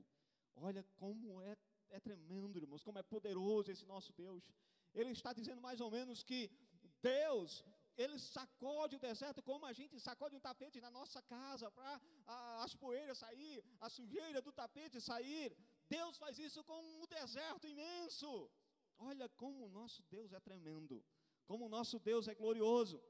Olha 0.54 0.82
como 1.00 1.40
é, 1.40 1.56
é 1.88 1.98
tremendo, 1.98 2.58
irmãos, 2.58 2.84
como 2.84 2.98
é 2.98 3.02
poderoso 3.02 3.70
esse 3.70 3.86
nosso 3.92 4.12
Deus. 4.12 4.50
Ele 4.94 5.12
está 5.18 5.32
dizendo 5.32 5.60
mais 5.68 5.80
ou 5.80 5.90
menos 5.90 6.22
que 6.22 6.40
Deus, 7.00 7.64
ele 7.96 8.18
sacode 8.18 8.96
o 8.96 8.98
deserto 9.08 9.42
como 9.42 9.64
a 9.66 9.72
gente 9.72 9.98
sacode 10.08 10.36
um 10.36 10.44
tapete 10.48 10.80
na 10.80 10.90
nossa 10.90 11.20
casa 11.22 11.70
para 11.70 12.00
as 12.64 12.74
poeiras 12.74 13.18
sair, 13.18 13.64
a 13.80 13.88
sujeira 13.88 14.40
do 14.42 14.52
tapete 14.52 15.00
sair. 15.00 15.56
Deus 15.88 16.16
faz 16.16 16.38
isso 16.38 16.62
com 16.64 16.80
um 17.02 17.06
deserto 17.06 17.66
imenso. 17.66 18.50
Olha 18.98 19.28
como 19.42 19.66
o 19.66 19.70
nosso 19.78 20.02
Deus 20.14 20.32
é 20.32 20.40
tremendo, 20.40 21.04
como 21.46 21.66
o 21.66 21.72
nosso 21.76 21.98
Deus 21.98 22.28
é 22.28 22.34
glorioso. 22.34 23.02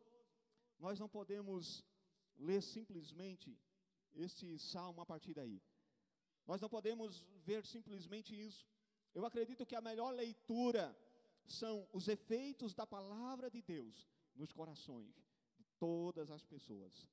Nós 0.78 0.98
não 0.98 1.08
podemos 1.08 1.84
ler 2.38 2.62
simplesmente 2.62 3.58
este 4.14 4.58
salmo 4.58 5.00
a 5.00 5.06
partir 5.06 5.34
daí. 5.34 5.62
Nós 6.46 6.60
não 6.60 6.68
podemos 6.68 7.24
ver 7.44 7.64
simplesmente 7.64 8.34
isso. 8.34 8.66
Eu 9.14 9.24
acredito 9.24 9.66
que 9.66 9.76
a 9.76 9.80
melhor 9.80 10.10
leitura 10.12 10.96
são 11.46 11.88
os 11.92 12.08
efeitos 12.08 12.74
da 12.74 12.86
palavra 12.86 13.50
de 13.50 13.62
Deus 13.62 14.08
nos 14.34 14.52
corações 14.52 15.14
de 15.56 15.64
todas 15.78 16.30
as 16.30 16.44
pessoas. 16.44 17.06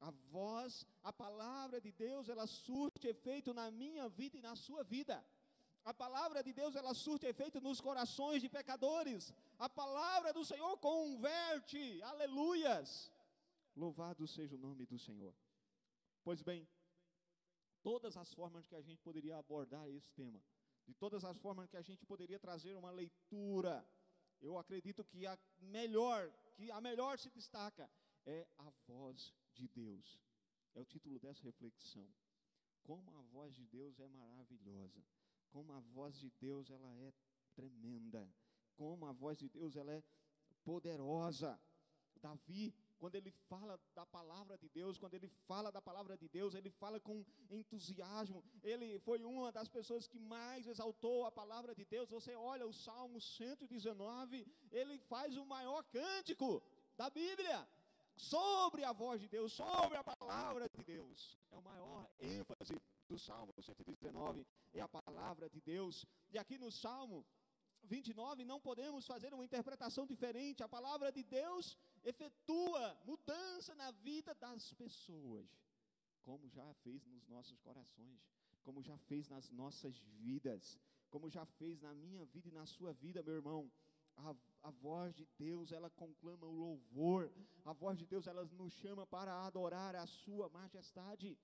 A 0.00 0.10
voz, 0.10 0.86
a 1.02 1.12
palavra 1.12 1.80
de 1.80 1.90
Deus, 1.90 2.28
ela 2.28 2.46
surte 2.46 3.08
efeito 3.08 3.52
na 3.52 3.70
minha 3.70 4.08
vida 4.08 4.36
e 4.36 4.42
na 4.42 4.54
sua 4.54 4.84
vida. 4.84 5.24
A 5.84 5.92
palavra 5.92 6.42
de 6.42 6.52
Deus, 6.52 6.76
ela 6.76 6.94
surte 6.94 7.26
efeito 7.26 7.60
nos 7.60 7.80
corações 7.80 8.40
de 8.42 8.48
pecadores. 8.48 9.32
A 9.58 9.68
palavra 9.68 10.32
do 10.32 10.44
Senhor 10.44 10.76
converte. 10.78 12.00
Aleluias. 12.02 13.10
Louvado 13.78 14.26
seja 14.26 14.56
o 14.56 14.58
nome 14.58 14.84
do 14.86 14.98
Senhor. 14.98 15.34
Pois 16.24 16.42
bem, 16.42 16.68
todas 17.82 18.16
as 18.16 18.32
formas 18.34 18.66
que 18.66 18.74
a 18.74 18.82
gente 18.82 19.00
poderia 19.02 19.36
abordar 19.38 19.88
esse 19.88 20.10
tema, 20.12 20.42
de 20.86 20.94
todas 20.94 21.24
as 21.24 21.38
formas 21.38 21.68
que 21.70 21.76
a 21.76 21.82
gente 21.82 22.04
poderia 22.04 22.38
trazer 22.38 22.74
uma 22.74 22.90
leitura, 22.90 23.86
eu 24.40 24.58
acredito 24.58 25.04
que 25.04 25.26
a 25.26 25.38
melhor, 25.58 26.20
que 26.56 26.70
a 26.70 26.80
melhor 26.80 27.18
se 27.18 27.30
destaca 27.30 27.88
é 28.26 28.46
a 28.58 28.70
voz 28.86 29.32
de 29.54 29.68
Deus. 29.68 30.20
É 30.74 30.80
o 30.80 30.84
título 30.84 31.18
dessa 31.18 31.42
reflexão. 31.42 32.08
Como 32.82 33.08
a 33.16 33.22
voz 33.22 33.54
de 33.54 33.64
Deus 33.66 33.98
é 34.00 34.08
maravilhosa 34.08 35.02
como 35.50 35.72
a 35.72 35.80
voz 35.80 36.18
de 36.18 36.30
Deus 36.40 36.70
ela 36.70 36.94
é 36.96 37.12
tremenda, 37.54 38.28
como 38.76 39.06
a 39.06 39.12
voz 39.12 39.38
de 39.38 39.48
Deus 39.48 39.76
ela 39.76 39.92
é 39.92 40.02
poderosa. 40.62 41.60
Davi, 42.20 42.74
quando 42.98 43.14
ele 43.14 43.30
fala 43.50 43.78
da 43.94 44.04
palavra 44.04 44.56
de 44.58 44.68
Deus, 44.68 44.98
quando 44.98 45.14
ele 45.14 45.28
fala 45.46 45.70
da 45.70 45.80
palavra 45.80 46.16
de 46.16 46.28
Deus, 46.28 46.54
ele 46.54 46.70
fala 46.70 46.98
com 47.00 47.24
entusiasmo. 47.50 48.44
Ele 48.62 48.98
foi 49.00 49.22
uma 49.24 49.50
das 49.52 49.68
pessoas 49.68 50.06
que 50.06 50.18
mais 50.18 50.66
exaltou 50.66 51.24
a 51.24 51.32
palavra 51.32 51.74
de 51.74 51.84
Deus. 51.84 52.10
Você 52.10 52.34
olha 52.34 52.66
o 52.66 52.72
Salmo 52.72 53.20
119, 53.20 54.46
ele 54.70 54.98
faz 54.98 55.36
o 55.36 55.44
maior 55.44 55.82
cântico 55.84 56.62
da 56.96 57.08
Bíblia 57.08 57.66
sobre 58.16 58.84
a 58.84 58.92
voz 58.92 59.20
de 59.20 59.28
Deus, 59.28 59.52
sobre 59.52 59.96
a 59.96 60.04
palavra 60.04 60.68
de 60.68 60.82
Deus. 60.82 61.38
É 61.50 61.56
o 61.56 61.62
maior 61.62 62.08
ênfase 62.18 62.74
do 63.08 63.18
Salmo 63.18 63.52
119 63.60 64.46
é 64.74 64.80
a 64.80 64.88
palavra 64.88 65.48
de 65.48 65.60
Deus. 65.60 66.04
E 66.30 66.38
aqui 66.38 66.58
no 66.58 66.70
Salmo 66.70 67.24
29 67.84 68.44
não 68.44 68.60
podemos 68.60 69.06
fazer 69.06 69.32
uma 69.32 69.44
interpretação 69.44 70.06
diferente. 70.06 70.62
A 70.62 70.68
palavra 70.68 71.10
de 71.10 71.22
Deus 71.22 71.76
efetua 72.08 72.96
mudança 73.04 73.74
na 73.74 73.90
vida 73.90 74.34
das 74.34 74.72
pessoas, 74.74 75.48
como 76.22 76.48
já 76.48 76.68
fez 76.82 77.04
nos 77.06 77.26
nossos 77.28 77.58
corações, 77.60 78.20
como 78.62 78.82
já 78.82 78.96
fez 79.08 79.28
nas 79.28 79.50
nossas 79.50 79.98
vidas, 80.22 80.78
como 81.10 81.30
já 81.30 81.44
fez 81.58 81.80
na 81.80 81.94
minha 81.94 82.24
vida 82.26 82.48
e 82.48 82.52
na 82.60 82.66
sua 82.66 82.92
vida, 82.92 83.22
meu 83.22 83.34
irmão. 83.34 83.70
A, 84.16 84.34
a, 84.68 84.70
voz 84.70 85.14
de 85.14 85.24
Deus, 85.38 85.70
ela 85.70 85.88
conclama 85.90 86.44
o 86.46 86.50
louvor, 86.64 87.30
a 87.64 87.72
voz 87.72 87.96
de 87.96 88.04
Deus, 88.04 88.26
ela 88.26 88.44
nos 88.60 88.72
chama 88.72 89.06
para 89.06 89.32
adorar 89.46 89.94
a 89.94 90.06
Sua 90.06 90.48
majestade. 90.48 91.38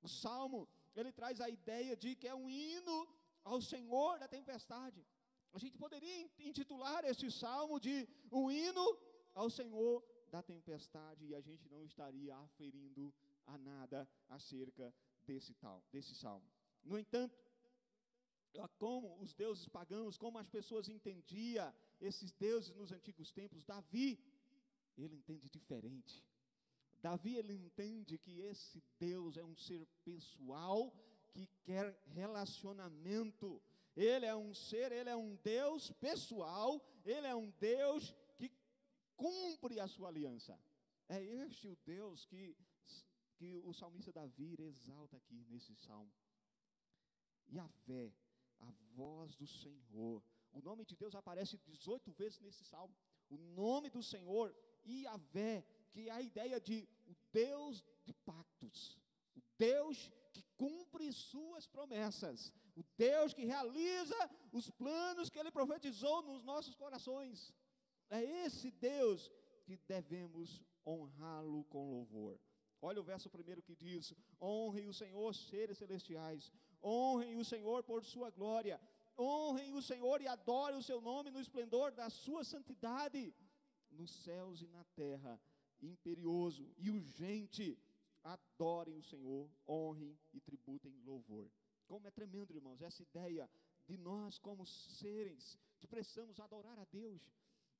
O 0.00 0.08
salmo 0.08 0.68
ele 0.94 1.12
traz 1.12 1.40
a 1.40 1.48
ideia 1.48 1.96
de 1.96 2.14
que 2.14 2.28
é 2.28 2.34
um 2.34 2.48
hino 2.48 3.08
ao 3.42 3.60
Senhor 3.60 4.18
da 4.20 4.28
tempestade. 4.28 5.04
A 5.52 5.58
gente 5.58 5.76
poderia 5.78 6.30
intitular 6.38 7.04
este 7.04 7.30
salmo 7.30 7.80
de 7.80 8.08
um 8.30 8.50
hino 8.50 8.86
ao 9.36 9.50
Senhor 9.50 10.02
da 10.30 10.42
tempestade 10.42 11.26
e 11.26 11.34
a 11.34 11.40
gente 11.40 11.68
não 11.68 11.84
estaria 11.84 12.34
aferindo 12.34 13.14
a 13.46 13.56
nada 13.58 14.08
acerca 14.28 14.92
desse 15.24 15.54
tal, 15.54 15.84
desse 15.92 16.14
salmo. 16.14 16.48
No 16.82 16.98
entanto, 16.98 17.36
como 18.78 19.20
os 19.20 19.34
deuses 19.34 19.68
pagãos, 19.68 20.16
como 20.16 20.38
as 20.38 20.48
pessoas 20.48 20.88
entendiam 20.88 21.72
esses 22.00 22.32
deuses 22.32 22.74
nos 22.74 22.90
antigos 22.90 23.30
tempos, 23.30 23.64
Davi, 23.64 24.18
ele 24.96 25.14
entende 25.14 25.50
diferente. 25.50 26.24
Davi 27.02 27.36
ele 27.36 27.52
entende 27.52 28.16
que 28.16 28.40
esse 28.40 28.82
Deus 28.98 29.36
é 29.36 29.44
um 29.44 29.54
ser 29.54 29.86
pessoal 30.02 30.90
que 31.30 31.46
quer 31.62 31.94
relacionamento. 32.06 33.62
Ele 33.94 34.24
é 34.24 34.34
um 34.34 34.54
ser, 34.54 34.92
ele 34.92 35.10
é 35.10 35.16
um 35.16 35.36
Deus 35.36 35.90
pessoal, 35.92 36.82
ele 37.04 37.26
é 37.26 37.34
um 37.34 37.50
Deus 37.50 38.14
cumpre 39.16 39.80
a 39.80 39.88
sua 39.88 40.08
aliança. 40.08 40.58
É 41.08 41.22
este 41.22 41.68
o 41.68 41.76
Deus 41.84 42.24
que, 42.26 42.56
que 43.36 43.60
o 43.64 43.72
salmista 43.72 44.12
Davi 44.12 44.56
exalta 44.58 45.16
aqui 45.16 45.44
nesse 45.48 45.74
salmo. 45.74 46.12
E 47.48 47.58
a 47.58 47.68
fé, 47.68 48.12
a 48.60 48.70
voz 48.94 49.36
do 49.36 49.46
Senhor. 49.46 50.22
O 50.52 50.60
nome 50.60 50.84
de 50.84 50.96
Deus 50.96 51.14
aparece 51.14 51.58
18 51.58 52.10
vezes 52.12 52.40
nesse 52.40 52.64
salmo. 52.64 52.94
O 53.28 53.36
nome 53.36 53.90
do 53.90 54.02
Senhor, 54.02 54.54
Yahvé, 54.84 55.64
que 55.90 56.08
é 56.08 56.12
a 56.12 56.22
ideia 56.22 56.60
de 56.60 56.88
o 57.06 57.14
Deus 57.32 57.84
de 58.04 58.12
pactos, 58.12 58.98
o 59.34 59.42
Deus 59.58 60.10
que 60.32 60.42
cumpre 60.56 61.12
suas 61.12 61.66
promessas, 61.66 62.52
o 62.74 62.84
Deus 62.96 63.32
que 63.32 63.44
realiza 63.44 64.16
os 64.52 64.70
planos 64.70 65.30
que 65.30 65.38
ele 65.38 65.50
profetizou 65.50 66.22
nos 66.22 66.44
nossos 66.44 66.74
corações. 66.74 67.52
É 68.10 68.22
esse 68.44 68.70
Deus 68.70 69.30
que 69.64 69.76
devemos 69.88 70.62
honrá-lo 70.86 71.64
com 71.64 71.90
louvor. 71.90 72.38
Olha 72.80 73.00
o 73.00 73.04
verso 73.04 73.28
primeiro 73.28 73.62
que 73.62 73.74
diz: 73.74 74.14
Honrem 74.40 74.88
o 74.88 74.94
Senhor, 74.94 75.34
seres 75.34 75.78
celestiais, 75.78 76.52
honrem 76.82 77.36
o 77.36 77.44
Senhor 77.44 77.82
por 77.82 78.04
sua 78.04 78.30
glória, 78.30 78.80
honrem 79.18 79.74
o 79.74 79.82
Senhor 79.82 80.20
e 80.20 80.28
adorem 80.28 80.78
o 80.78 80.82
seu 80.82 81.00
nome 81.00 81.30
no 81.30 81.40
esplendor 81.40 81.90
da 81.92 82.08
sua 82.08 82.44
santidade, 82.44 83.34
nos 83.90 84.10
céus 84.22 84.62
e 84.62 84.68
na 84.68 84.84
terra 84.84 85.40
imperioso 85.80 86.70
e 86.76 86.90
urgente. 86.90 87.78
Adorem 88.22 88.96
o 88.96 89.02
Senhor, 89.02 89.48
honrem 89.68 90.18
e 90.32 90.40
tributem 90.40 90.92
louvor. 91.04 91.48
Como 91.86 92.06
é 92.08 92.10
tremendo, 92.10 92.52
irmãos, 92.52 92.82
essa 92.82 93.02
ideia 93.02 93.48
de 93.86 93.96
nós 93.96 94.38
como 94.38 94.66
seres 94.66 95.56
que 95.78 95.86
precisamos 95.86 96.40
adorar 96.40 96.78
a 96.78 96.84
Deus. 96.84 97.22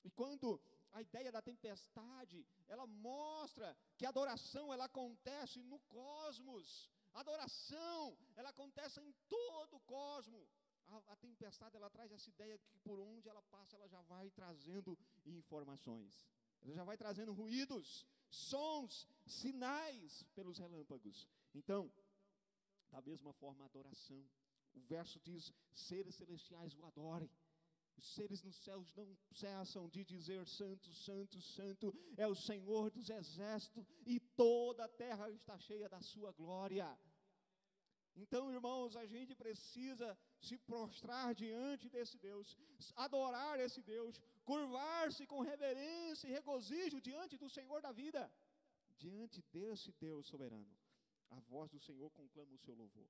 E 0.05 0.11
quando 0.11 0.61
a 0.93 1.03
ideia 1.03 1.31
da 1.31 1.43
tempestade, 1.43 2.47
ela 2.69 2.87
mostra 2.87 3.77
que 3.97 4.07
a 4.07 4.09
adoração 4.09 4.73
ela 4.73 4.85
acontece 4.85 5.63
no 5.63 5.79
cosmos. 5.81 6.91
A 7.13 7.21
adoração, 7.21 8.17
ela 8.35 8.51
acontece 8.51 9.01
em 9.01 9.13
todo 9.29 9.77
o 9.77 9.81
cosmos. 9.81 10.49
A, 10.89 11.13
a, 11.13 11.17
tempestade 11.17 11.77
ela 11.77 11.91
traz 11.91 12.13
essa 12.13 12.31
ideia 12.31 12.59
que 12.59 12.79
por 12.79 12.99
onde 13.01 13.29
ela 13.29 13.43
passa, 13.43 13.77
ela 13.77 13.89
já 13.89 14.01
vai 14.03 14.31
trazendo 14.31 14.97
informações. 15.25 16.27
Ele 16.63 16.75
já 16.75 16.85
vai 16.85 16.97
trazendo 16.97 17.33
ruídos, 17.33 18.07
sons, 18.31 19.07
sinais 19.27 20.23
pelos 20.35 20.59
relâmpagos. 20.59 21.27
Então, 21.55 21.93
da 22.91 23.01
mesma 23.03 23.33
forma, 23.33 23.65
a 23.65 23.67
adoração. 23.67 24.25
O 24.75 24.81
verso 24.81 25.19
diz: 25.21 25.53
seres 25.75 26.15
celestiais 26.15 26.75
o 26.75 26.85
adorem. 26.85 27.31
Os 27.97 28.07
seres 28.15 28.43
nos 28.43 28.57
céus 28.57 28.93
não 28.95 29.17
cessam 29.33 29.89
de 29.89 30.05
dizer: 30.05 30.47
Santo, 30.47 30.93
Santo, 30.93 31.41
Santo 31.41 31.95
é 32.17 32.27
o 32.27 32.35
Senhor 32.35 32.91
dos 32.91 33.09
exércitos, 33.09 33.87
e 34.05 34.21
toda 34.21 34.85
a 34.85 34.89
terra 34.89 35.31
está 35.31 35.59
cheia 35.59 35.89
da 35.89 36.01
sua 36.01 36.31
glória. 36.33 36.87
Então, 38.15 38.51
irmãos, 38.51 38.97
a 38.97 39.05
gente 39.07 39.35
precisa 39.35 40.19
se 40.41 40.57
prostrar 40.57 41.35
diante 41.35 41.89
desse 41.89 42.19
Deus, 42.19 42.57
adorar 42.95 43.61
esse 43.61 43.83
Deus, 43.83 44.19
curvar-se 44.45 45.27
com 45.27 45.41
reverência 45.41 46.27
e 46.27 46.33
regozijo 46.33 46.99
diante 47.01 47.37
do 47.37 47.49
Senhor 47.51 47.81
da 47.83 47.93
vida, 47.93 48.33
diante 48.97 49.43
desse 49.53 49.93
Deus 49.93 50.27
soberano. 50.27 50.75
A 51.31 51.41
voz 51.41 51.71
do 51.71 51.79
Senhor 51.79 52.11
conclama 52.11 52.55
o 52.55 52.59
seu 52.59 52.75
louvor. 52.75 53.09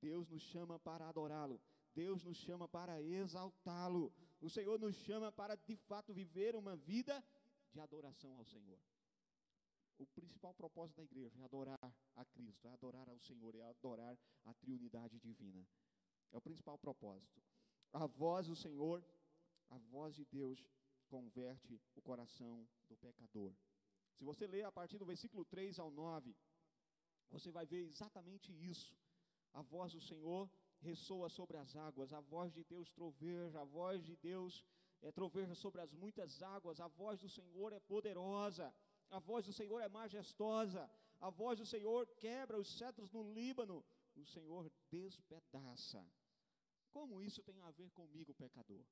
Deus 0.00 0.28
nos 0.28 0.42
chama 0.42 0.78
para 0.78 1.08
adorá-lo. 1.08 1.60
Deus 1.94 2.22
nos 2.24 2.36
chama 2.36 2.66
para 2.68 3.00
exaltá-lo. 3.00 4.12
O 4.40 4.50
Senhor 4.50 4.78
nos 4.78 4.96
chama 4.96 5.30
para, 5.30 5.54
de 5.54 5.76
fato, 5.76 6.12
viver 6.12 6.56
uma 6.56 6.76
vida 6.76 7.24
de 7.72 7.80
adoração 7.80 8.36
ao 8.36 8.44
Senhor. 8.44 8.78
O 9.96 10.06
principal 10.06 10.52
propósito 10.54 10.96
da 10.96 11.04
igreja 11.04 11.38
é 11.40 11.44
adorar 11.44 11.94
a 12.16 12.24
Cristo, 12.24 12.66
é 12.66 12.72
adorar 12.72 13.08
ao 13.08 13.18
Senhor, 13.20 13.54
é 13.54 13.62
adorar 13.62 14.18
a 14.44 14.54
triunidade 14.54 15.18
divina. 15.20 15.64
É 16.32 16.36
o 16.36 16.40
principal 16.40 16.76
propósito. 16.76 17.40
A 17.92 18.06
voz 18.06 18.48
do 18.48 18.56
Senhor, 18.56 19.04
a 19.70 19.78
voz 19.78 20.16
de 20.16 20.24
Deus, 20.24 20.66
converte 21.08 21.80
o 21.94 22.02
coração 22.02 22.66
do 22.88 22.96
pecador. 22.96 23.54
Se 24.14 24.24
você 24.24 24.46
ler 24.46 24.64
a 24.64 24.72
partir 24.72 24.98
do 24.98 25.04
versículo 25.06 25.44
3 25.44 25.78
ao 25.78 25.90
9, 25.90 26.34
você 27.30 27.52
vai 27.52 27.64
ver 27.64 27.84
exatamente 27.84 28.52
isso. 28.52 28.96
A 29.52 29.62
voz 29.62 29.92
do 29.92 30.00
Senhor 30.00 30.50
ressoa 30.90 31.28
sobre 31.28 31.56
as 31.56 31.70
águas, 31.88 32.12
a 32.12 32.20
voz 32.20 32.52
de 32.52 32.62
Deus 32.72 32.90
troveja, 32.98 33.60
a 33.60 33.64
voz 33.64 34.04
de 34.08 34.16
Deus 34.16 34.64
é, 35.02 35.10
troveja 35.18 35.54
sobre 35.54 35.80
as 35.80 35.92
muitas 36.02 36.42
águas, 36.42 36.80
a 36.80 36.88
voz 36.88 37.20
do 37.24 37.28
Senhor 37.28 37.72
é 37.72 37.80
poderosa, 37.80 38.66
a 39.10 39.18
voz 39.18 39.44
do 39.46 39.52
Senhor 39.52 39.80
é 39.80 39.88
majestosa, 39.88 40.90
a 41.20 41.30
voz 41.30 41.58
do 41.58 41.66
Senhor 41.74 42.06
quebra 42.24 42.58
os 42.58 42.68
cetros 42.78 43.10
no 43.10 43.22
Líbano, 43.32 43.84
o 44.16 44.24
Senhor 44.24 44.70
despedaça. 44.90 46.04
Como 46.92 47.20
isso 47.20 47.42
tem 47.42 47.60
a 47.62 47.70
ver 47.70 47.90
comigo, 47.90 48.32
pecador? 48.34 48.84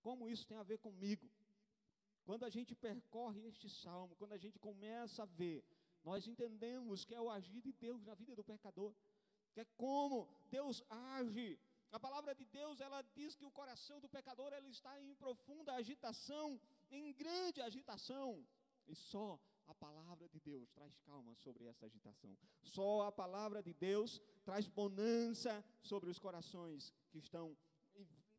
Como 0.00 0.28
isso 0.28 0.46
tem 0.46 0.56
a 0.56 0.62
ver 0.62 0.78
comigo? 0.78 1.28
Quando 2.24 2.44
a 2.44 2.50
gente 2.50 2.74
percorre 2.74 3.40
este 3.46 3.68
salmo, 3.68 4.16
quando 4.16 4.32
a 4.32 4.38
gente 4.38 4.58
começa 4.58 5.22
a 5.22 5.26
ver, 5.26 5.64
nós 6.02 6.26
entendemos 6.26 7.04
que 7.04 7.14
é 7.14 7.20
o 7.20 7.30
agir 7.30 7.60
de 7.60 7.72
Deus 7.72 8.02
na 8.04 8.14
vida 8.14 8.34
do 8.34 8.44
pecador 8.44 8.94
que 9.52 9.60
é 9.60 9.64
como 9.76 10.28
Deus 10.50 10.82
age. 10.88 11.58
A 11.92 11.98
palavra 11.98 12.34
de 12.34 12.44
Deus, 12.44 12.80
ela 12.80 13.02
diz 13.02 13.34
que 13.34 13.44
o 13.44 13.50
coração 13.50 14.00
do 14.00 14.08
pecador 14.08 14.52
ele 14.52 14.68
está 14.68 15.00
em 15.00 15.14
profunda 15.14 15.74
agitação, 15.74 16.60
em 16.90 17.12
grande 17.12 17.60
agitação. 17.60 18.46
E 18.86 18.94
só 18.94 19.40
a 19.66 19.74
palavra 19.74 20.28
de 20.28 20.40
Deus 20.40 20.70
traz 20.70 20.96
calma 20.98 21.34
sobre 21.34 21.64
essa 21.66 21.86
agitação. 21.86 22.36
Só 22.62 23.02
a 23.02 23.12
palavra 23.12 23.62
de 23.62 23.72
Deus 23.72 24.20
traz 24.44 24.66
bonança 24.66 25.64
sobre 25.82 26.10
os 26.10 26.18
corações 26.18 26.92
que 27.10 27.18
estão 27.18 27.56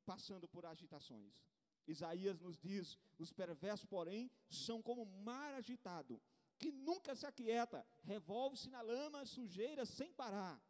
passando 0.06 0.48
por 0.48 0.65
agitações. 0.65 1.44
Isaías 1.88 2.39
nos 2.39 2.58
diz: 2.58 2.98
os 3.18 3.32
perversos, 3.32 3.86
porém, 3.86 4.30
são 4.50 4.82
como 4.82 5.06
mar 5.06 5.53
agitado, 5.53 6.22
que 6.58 6.72
nunca 6.72 7.15
se 7.15 7.25
aquieta, 7.25 7.86
revolve-se 8.03 8.70
na 8.70 8.82
lama 8.82 9.25
sujeira 9.25 9.86
sem 9.86 10.12
parar. 10.13 10.62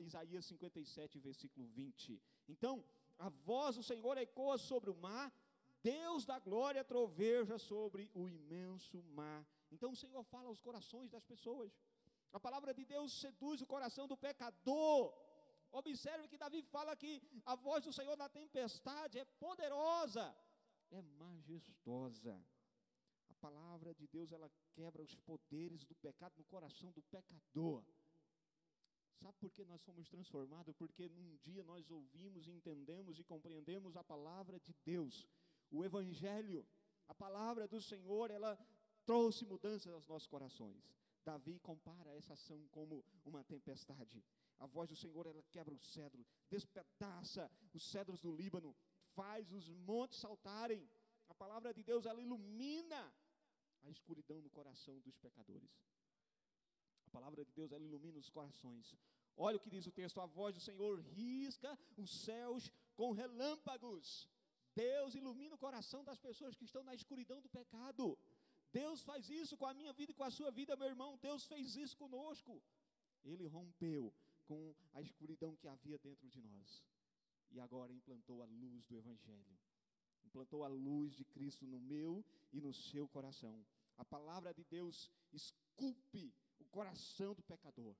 Isaías 0.00 0.44
57, 0.46 1.18
versículo 1.18 1.66
20. 1.66 2.20
Então, 2.48 2.84
a 3.18 3.28
voz 3.28 3.76
do 3.76 3.82
Senhor 3.82 4.16
ecoa 4.18 4.56
sobre 4.58 4.90
o 4.90 4.96
mar, 4.96 5.32
Deus 5.82 6.24
da 6.24 6.38
glória 6.38 6.84
troveja 6.84 7.58
sobre 7.58 8.10
o 8.14 8.28
imenso 8.28 9.02
mar. 9.14 9.46
Então, 9.70 9.92
o 9.92 9.96
Senhor 9.96 10.22
fala 10.24 10.48
aos 10.48 10.60
corações 10.60 11.10
das 11.10 11.24
pessoas. 11.24 11.70
A 12.32 12.38
palavra 12.38 12.72
de 12.72 12.84
Deus 12.84 13.12
seduz 13.12 13.60
o 13.60 13.66
coração 13.66 14.06
do 14.06 14.16
pecador. 14.16 15.12
Observe 15.72 16.28
que 16.28 16.38
Davi 16.38 16.62
fala 16.62 16.96
que 16.96 17.22
a 17.44 17.54
voz 17.54 17.84
do 17.84 17.92
Senhor 17.92 18.16
na 18.16 18.28
tempestade 18.28 19.18
é 19.18 19.24
poderosa, 19.24 20.36
é 20.90 21.00
majestosa. 21.02 22.34
A 23.28 23.34
palavra 23.34 23.94
de 23.94 24.06
Deus, 24.08 24.32
ela 24.32 24.50
quebra 24.72 25.02
os 25.02 25.14
poderes 25.14 25.84
do 25.84 25.94
pecado 25.94 26.34
no 26.36 26.44
coração 26.44 26.90
do 26.92 27.02
pecador. 27.02 27.84
Sabe 29.40 29.48
por 29.48 29.56
que 29.56 29.64
nós 29.64 29.80
somos 29.80 30.06
transformados? 30.06 30.74
Porque 30.76 31.08
num 31.08 31.34
dia 31.38 31.64
nós 31.64 31.90
ouvimos, 31.90 32.46
entendemos 32.46 33.18
e 33.18 33.24
compreendemos 33.24 33.96
a 33.96 34.04
palavra 34.04 34.60
de 34.60 34.74
Deus, 34.84 35.26
o 35.70 35.82
Evangelho, 35.82 36.66
a 37.08 37.14
palavra 37.14 37.66
do 37.66 37.80
Senhor, 37.80 38.30
ela 38.30 38.58
trouxe 39.06 39.46
mudanças 39.46 39.90
aos 39.94 40.06
nossos 40.06 40.28
corações. 40.28 40.84
Davi 41.24 41.58
compara 41.60 42.14
essa 42.14 42.34
ação 42.34 42.68
como 42.70 43.02
uma 43.24 43.42
tempestade. 43.42 44.22
A 44.58 44.66
voz 44.66 44.90
do 44.90 44.96
Senhor, 44.96 45.26
ela 45.26 45.42
quebra 45.44 45.72
o 45.72 45.78
cedro, 45.78 46.26
despedaça 46.50 47.50
os 47.72 47.82
cedros 47.82 48.20
do 48.20 48.30
Líbano, 48.30 48.76
faz 49.14 49.50
os 49.52 49.70
montes 49.70 50.18
saltarem. 50.18 50.86
A 51.30 51.34
palavra 51.34 51.72
de 51.72 51.82
Deus, 51.82 52.04
ela 52.04 52.20
ilumina 52.20 53.10
a 53.84 53.90
escuridão 53.90 54.42
no 54.42 54.50
coração 54.50 55.00
dos 55.00 55.16
pecadores. 55.16 55.82
A 57.06 57.10
palavra 57.10 57.42
de 57.42 57.52
Deus, 57.52 57.72
ela 57.72 57.82
ilumina 57.82 58.18
os 58.18 58.28
corações. 58.28 58.94
Olha 59.36 59.56
o 59.56 59.60
que 59.60 59.70
diz 59.70 59.86
o 59.86 59.92
texto: 59.92 60.20
a 60.20 60.26
voz 60.26 60.54
do 60.54 60.60
Senhor 60.60 61.00
risca 61.00 61.78
os 61.96 62.10
céus 62.24 62.70
com 62.94 63.12
relâmpagos. 63.12 64.28
Deus 64.74 65.14
ilumina 65.14 65.54
o 65.54 65.58
coração 65.58 66.04
das 66.04 66.18
pessoas 66.18 66.56
que 66.56 66.64
estão 66.64 66.82
na 66.84 66.94
escuridão 66.94 67.40
do 67.40 67.48
pecado. 67.48 68.18
Deus 68.72 69.02
faz 69.02 69.28
isso 69.28 69.56
com 69.56 69.66
a 69.66 69.74
minha 69.74 69.92
vida 69.92 70.12
e 70.12 70.14
com 70.14 70.24
a 70.24 70.30
sua 70.30 70.50
vida, 70.50 70.76
meu 70.76 70.88
irmão. 70.88 71.18
Deus 71.18 71.44
fez 71.44 71.76
isso 71.76 71.96
conosco. 71.96 72.62
Ele 73.24 73.46
rompeu 73.46 74.14
com 74.46 74.74
a 74.92 75.00
escuridão 75.02 75.56
que 75.56 75.68
havia 75.68 75.98
dentro 75.98 76.28
de 76.28 76.40
nós. 76.40 76.84
E 77.50 77.58
agora 77.58 77.92
implantou 77.92 78.42
a 78.42 78.46
luz 78.46 78.86
do 78.86 78.96
Evangelho. 78.96 79.58
Implantou 80.24 80.62
a 80.62 80.68
luz 80.68 81.14
de 81.14 81.24
Cristo 81.24 81.66
no 81.66 81.80
meu 81.80 82.24
e 82.52 82.60
no 82.60 82.72
seu 82.72 83.08
coração. 83.08 83.66
A 83.98 84.04
palavra 84.04 84.54
de 84.54 84.64
Deus 84.64 85.10
esculpe 85.32 86.32
o 86.60 86.64
coração 86.66 87.34
do 87.34 87.42
pecador. 87.42 87.96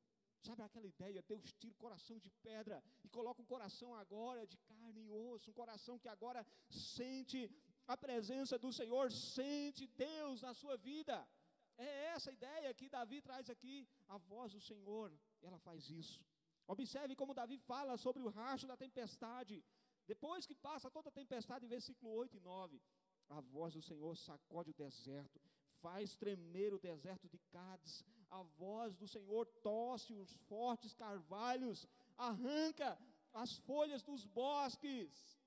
Sabe 0.46 0.62
aquela 0.62 0.86
ideia? 0.86 1.22
Deus 1.22 1.52
tira 1.60 1.72
o 1.74 1.82
coração 1.84 2.16
de 2.18 2.30
pedra 2.46 2.82
e 3.04 3.08
coloca 3.16 3.42
um 3.42 3.50
coração 3.54 3.94
agora 3.94 4.46
de 4.46 4.56
carne 4.70 5.02
e 5.06 5.10
osso, 5.10 5.50
um 5.50 5.58
coração 5.62 5.98
que 5.98 6.08
agora 6.08 6.42
sente 6.68 7.40
a 7.86 7.96
presença 7.96 8.58
do 8.64 8.72
Senhor, 8.72 9.06
sente 9.12 9.86
Deus 9.86 10.40
na 10.46 10.54
sua 10.54 10.76
vida. 10.76 11.16
É 11.76 11.90
essa 12.14 12.30
ideia 12.38 12.72
que 12.78 12.88
Davi 12.88 13.20
traz 13.20 13.48
aqui. 13.54 13.76
A 14.08 14.18
voz 14.32 14.52
do 14.52 14.60
Senhor, 14.60 15.12
ela 15.42 15.58
faz 15.58 15.90
isso. 15.90 16.20
Observe 16.66 17.14
como 17.20 17.34
Davi 17.34 17.58
fala 17.58 17.96
sobre 17.96 18.22
o 18.22 18.28
racho 18.28 18.66
da 18.66 18.76
tempestade. 18.76 19.64
Depois 20.06 20.46
que 20.46 20.54
passa 20.54 20.90
toda 20.90 21.08
a 21.08 21.18
tempestade, 21.20 21.66
versículo 21.66 22.12
8 22.12 22.36
e 22.36 22.40
9. 22.40 22.80
A 23.28 23.40
voz 23.40 23.74
do 23.74 23.82
Senhor 23.82 24.16
sacode 24.16 24.70
o 24.70 24.74
deserto, 24.74 25.40
faz 25.80 26.16
tremer 26.16 26.72
o 26.74 26.80
deserto 26.80 27.28
de 27.28 27.38
Cádiz, 27.54 28.04
a 28.30 28.42
voz 28.42 28.94
do 28.96 29.08
Senhor 29.08 29.44
tosse 29.62 30.14
os 30.14 30.32
fortes 30.48 30.94
carvalhos, 30.94 31.86
arranca 32.16 32.98
as 33.32 33.58
folhas 33.58 34.02
dos 34.02 34.24
bosques. 34.24 35.38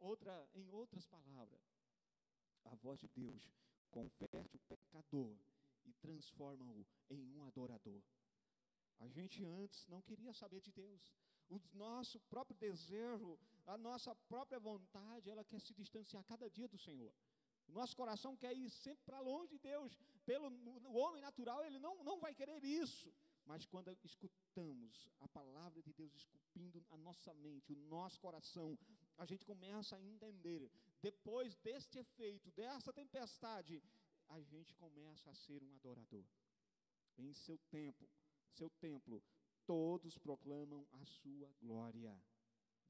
Outra, 0.00 0.48
em 0.54 0.68
outras 0.70 1.06
palavras, 1.06 1.62
a 2.64 2.74
voz 2.76 2.98
de 2.98 3.08
Deus 3.08 3.48
converte 3.90 4.56
o 4.56 4.60
pecador 4.60 5.36
e 5.84 5.92
transforma-o 5.94 6.84
em 7.10 7.24
um 7.36 7.44
adorador. 7.44 8.02
A 8.98 9.08
gente 9.08 9.44
antes 9.44 9.86
não 9.88 10.00
queria 10.02 10.32
saber 10.32 10.60
de 10.60 10.72
Deus. 10.72 11.02
O 11.48 11.60
nosso 11.74 12.18
próprio 12.20 12.56
desejo, 12.56 13.38
a 13.66 13.76
nossa 13.76 14.14
própria 14.14 14.58
vontade, 14.58 15.28
ela 15.28 15.44
quer 15.44 15.60
se 15.60 15.74
distanciar 15.74 16.24
cada 16.24 16.48
dia 16.48 16.68
do 16.68 16.78
Senhor. 16.78 17.12
O 17.68 17.72
nosso 17.72 17.96
coração 17.96 18.36
quer 18.36 18.56
ir 18.56 18.70
sempre 18.70 19.04
para 19.04 19.20
longe 19.20 19.50
de 19.50 19.58
Deus. 19.58 19.98
Pelo 20.24 20.48
o 20.48 20.96
homem 20.96 21.20
natural, 21.20 21.64
ele 21.64 21.78
não, 21.78 22.02
não 22.04 22.18
vai 22.20 22.34
querer 22.34 22.62
isso. 22.64 23.12
Mas 23.44 23.66
quando 23.66 23.90
escutamos 24.04 25.10
a 25.20 25.28
palavra 25.28 25.82
de 25.82 25.92
Deus 25.92 26.14
esculpindo 26.14 26.84
a 26.90 26.96
nossa 26.96 27.34
mente, 27.34 27.72
o 27.72 27.76
nosso 27.76 28.20
coração, 28.20 28.78
a 29.18 29.26
gente 29.26 29.44
começa 29.44 29.96
a 29.96 30.00
entender. 30.00 30.70
Depois 31.00 31.56
deste 31.56 31.98
efeito, 31.98 32.50
dessa 32.52 32.92
tempestade, 32.92 33.82
a 34.28 34.40
gente 34.40 34.74
começa 34.76 35.30
a 35.30 35.34
ser 35.34 35.62
um 35.62 35.74
adorador. 35.74 36.24
Em 37.18 37.34
seu 37.34 37.58
tempo, 37.70 38.08
seu 38.52 38.70
templo, 38.70 39.22
todos 39.66 40.16
proclamam 40.18 40.86
a 40.92 41.04
sua 41.04 41.52
glória. 41.60 42.16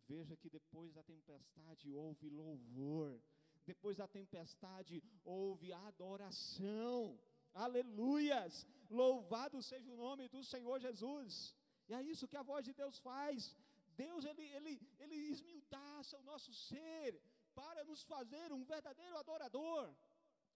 Veja 0.07 0.37
que 0.37 0.51
depois 0.51 0.93
da 0.93 1.03
tempestade 1.03 1.91
houve 1.91 2.29
louvor 2.29 3.21
Depois 3.65 3.97
da 3.97 4.09
tempestade, 4.09 5.03
houve 5.25 5.73
adoração. 5.73 7.19
Aleluias! 7.55 8.67
Louvado 8.91 9.63
seja 9.63 9.91
o 9.91 9.97
nome 9.97 10.29
do 10.29 10.43
Senhor 10.45 10.79
Jesus. 10.81 11.55
E 11.89 11.95
é 11.95 12.03
isso 12.03 12.29
que 12.29 12.37
a 12.37 12.43
voz 12.43 12.65
de 12.65 12.73
Deus 12.73 12.99
faz. 12.99 13.57
Deus, 13.97 14.25
ele, 14.25 14.45
ele, 14.57 14.81
ele 14.99 15.17
esmildaça 15.33 16.19
o 16.19 16.23
nosso 16.23 16.53
ser 16.55 17.21
para 17.55 17.85
nos 17.85 18.03
fazer 18.03 18.53
um 18.53 18.65
verdadeiro 18.65 19.17
adorador. 19.17 19.95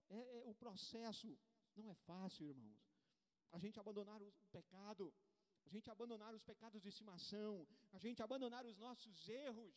É, 0.08 0.38
é, 0.38 0.42
o 0.44 0.54
processo 0.54 1.28
não 1.76 1.88
é 1.90 1.94
fácil, 1.94 2.46
irmãos. 2.46 2.80
A 3.52 3.58
gente 3.58 3.78
abandonar 3.78 4.20
o 4.22 4.32
pecado, 4.50 5.12
a 5.66 5.68
gente 5.68 5.90
abandonar 5.90 6.34
os 6.34 6.42
pecados 6.42 6.80
de 6.82 6.88
estimação, 6.88 7.66
a 7.92 7.98
gente 7.98 8.22
abandonar 8.22 8.64
os 8.64 8.76
nossos 8.78 9.28
erros. 9.28 9.74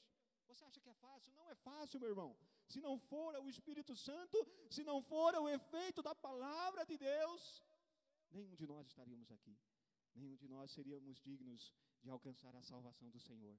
Você 0.50 0.64
acha 0.66 0.82
que 0.82 0.90
é 0.90 0.94
fácil? 0.96 1.32
Não 1.34 1.48
é 1.50 1.56
fácil, 1.56 2.00
meu 2.00 2.10
irmão. 2.10 2.36
Se 2.68 2.80
não 2.82 2.98
for 2.98 3.36
o 3.36 3.50
Espírito 3.50 3.96
Santo, 3.96 4.38
se 4.70 4.84
não 4.84 5.02
for 5.02 5.34
o 5.36 5.48
efeito 5.58 6.02
da 6.02 6.14
palavra 6.14 6.86
de 6.86 6.98
Deus, 6.98 7.64
nenhum 8.32 8.56
de 8.56 8.66
nós 8.68 8.88
estaríamos 8.88 9.32
aqui. 9.32 9.56
Nenhum 10.16 10.36
de 10.36 10.48
nós 10.48 10.72
seríamos 10.72 11.20
dignos 11.22 11.74
de 12.02 12.10
alcançar 12.10 12.56
a 12.56 12.62
salvação 12.62 13.10
do 13.10 13.20
Senhor. 13.20 13.58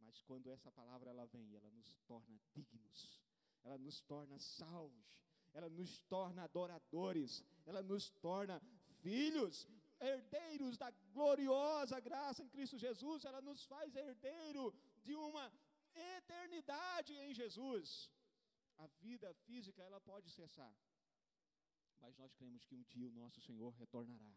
Mas 0.00 0.20
quando 0.22 0.50
essa 0.50 0.70
palavra 0.70 1.10
ela 1.10 1.26
vem, 1.26 1.54
ela 1.54 1.70
nos 1.70 1.94
torna 2.06 2.38
dignos. 2.52 3.20
Ela 3.64 3.78
nos 3.78 4.00
torna 4.00 4.38
salvos. 4.38 5.20
Ela 5.52 5.68
nos 5.68 5.98
torna 6.02 6.44
adoradores. 6.44 7.42
Ela 7.64 7.82
nos 7.82 8.10
torna 8.10 8.60
filhos, 9.00 9.66
herdeiros 10.00 10.76
da 10.76 10.90
gloriosa 11.12 11.98
graça 12.00 12.42
em 12.42 12.48
Cristo 12.48 12.76
Jesus. 12.76 13.24
Ela 13.24 13.40
nos 13.40 13.64
faz 13.64 13.94
herdeiro 13.94 14.74
de 15.02 15.14
uma 15.14 15.50
eternidade 15.94 17.12
em 17.14 17.34
Jesus. 17.34 18.10
A 18.78 18.86
vida 19.00 19.32
física 19.46 19.82
ela 19.82 20.00
pode 20.00 20.28
cessar, 20.30 20.74
mas 22.00 22.16
nós 22.16 22.34
cremos 22.34 22.64
que 22.64 22.74
um 22.74 22.82
dia 22.82 23.08
o 23.08 23.12
nosso 23.12 23.40
Senhor 23.40 23.72
retornará 23.74 24.34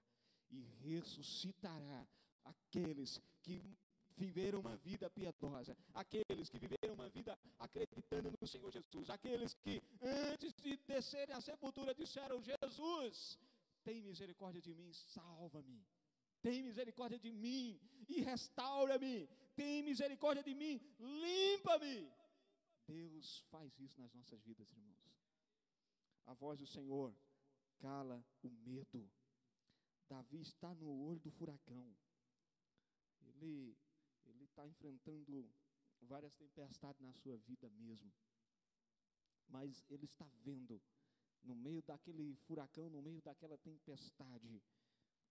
e 0.50 0.62
ressuscitará 0.84 2.08
aqueles 2.43 3.20
que 3.41 3.62
viveram 4.15 4.60
uma 4.60 4.76
vida 4.78 5.10
piedosa, 5.10 5.78
aqueles 5.93 6.50
que 6.50 6.60
viveram 6.60 6.93
uma 6.93 7.10
vida 7.10 7.38
acreditando 7.60 8.32
no 8.39 8.48
Senhor 8.48 8.72
Jesus, 8.72 9.10
aqueles 9.10 9.54
que 9.56 9.82
antes 10.02 10.54
de 10.54 10.78
descerem 10.88 11.36
à 11.36 11.41
sepultura 11.41 11.93
disseram: 11.93 12.41
Jesus, 12.41 13.38
tem 13.84 14.02
misericórdia 14.02 14.62
de 14.62 14.74
mim, 14.74 14.91
salva-me. 14.93 15.86
Tem 16.41 16.62
misericórdia 16.63 17.19
de 17.19 17.32
mim 17.32 17.80
e 18.08 18.21
restaura-me. 18.21 19.28
Tem 19.56 19.82
misericórdia 19.84 20.43
de 20.43 20.54
mim, 20.54 20.80
limpa-me. 21.00 22.12
Deus 22.88 23.39
faz 23.50 23.78
isso 23.80 24.00
nas 24.00 24.13
nossas 24.13 24.41
vidas, 24.43 24.71
irmãos. 24.71 24.97
A 26.26 26.34
voz 26.34 26.60
do 26.60 26.67
Senhor 26.67 27.13
cala 27.80 28.23
o 28.43 28.50
medo. 28.50 29.10
Davi 30.08 30.41
está 30.41 30.73
no 30.76 30.89
olho 31.08 31.19
do 31.19 31.32
furacão. 31.32 31.95
Ele 33.21 33.78
ele 34.26 34.43
está 34.43 34.67
enfrentando 34.67 35.50
várias 36.02 36.34
tempestades 36.36 37.02
na 37.02 37.13
sua 37.13 37.38
vida 37.38 37.69
mesmo. 37.69 38.12
Mas 39.47 39.84
ele 39.89 40.06
está 40.06 40.28
vendo, 40.43 40.82
no 41.43 41.56
meio 41.56 41.82
daquele 41.84 42.36
furacão, 42.45 42.89
no 42.89 43.02
meio 43.02 43.21
daquela 43.21 43.58
tempestade, 43.58 44.62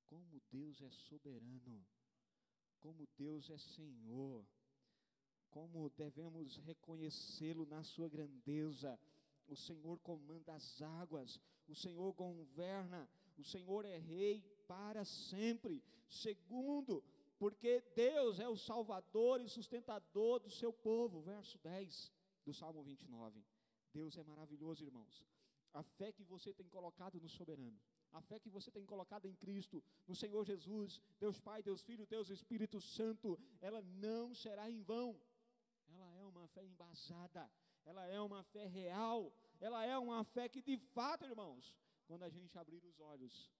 como 0.06 0.40
Deus 0.50 0.80
é 0.80 0.90
soberano, 0.90 1.86
como 2.80 3.08
Deus 3.16 3.50
é 3.50 3.58
Senhor, 3.58 4.44
como 5.50 5.90
devemos 5.90 6.56
reconhecê-lo 6.58 7.66
na 7.66 7.82
sua 7.82 8.08
grandeza. 8.08 8.98
O 9.46 9.56
Senhor 9.56 9.98
comanda 10.00 10.54
as 10.54 10.82
águas, 10.82 11.40
o 11.68 11.74
Senhor 11.74 12.12
governa, 12.12 13.08
o 13.38 13.44
Senhor 13.44 13.84
é 13.84 13.96
rei 13.98 14.42
para 14.66 15.04
sempre. 15.04 15.82
Segundo, 16.08 17.02
porque 17.38 17.82
Deus 17.94 18.40
é 18.40 18.48
o 18.48 18.56
salvador 18.56 19.40
e 19.40 19.48
sustentador 19.48 20.40
do 20.40 20.50
seu 20.50 20.72
povo. 20.72 21.20
Verso 21.20 21.58
10 21.58 22.12
do 22.44 22.52
Salmo 22.52 22.82
29. 22.82 23.44
Deus 23.92 24.16
é 24.16 24.22
maravilhoso, 24.22 24.84
irmãos. 24.84 25.24
A 25.72 25.82
fé 25.82 26.12
que 26.12 26.24
você 26.24 26.52
tem 26.52 26.68
colocado 26.68 27.20
no 27.20 27.28
soberano, 27.28 27.78
a 28.16 28.20
fé 28.22 28.38
que 28.40 28.48
você 28.56 28.70
tem 28.70 28.84
colocado 28.92 29.26
em 29.26 29.34
Cristo, 29.34 29.82
no 30.08 30.14
Senhor 30.14 30.44
Jesus, 30.44 31.00
Deus 31.20 31.38
Pai, 31.38 31.62
Deus 31.62 31.82
Filho, 31.82 32.06
Deus 32.06 32.30
Espírito 32.30 32.80
Santo, 32.80 33.38
ela 33.60 33.82
não 33.82 34.34
será 34.34 34.70
em 34.70 34.82
vão. 34.82 35.20
Ela 35.88 36.10
é 36.16 36.24
uma 36.24 36.46
fé 36.48 36.64
embasada, 36.64 37.50
ela 37.84 38.06
é 38.06 38.20
uma 38.20 38.42
fé 38.42 38.66
real, 38.66 39.32
ela 39.60 39.84
é 39.84 39.96
uma 39.98 40.24
fé 40.24 40.48
que 40.48 40.62
de 40.62 40.76
fato, 40.94 41.24
irmãos, 41.24 41.74
quando 42.06 42.22
a 42.24 42.30
gente 42.30 42.58
abrir 42.58 42.82
os 42.84 42.98
olhos, 43.00 43.50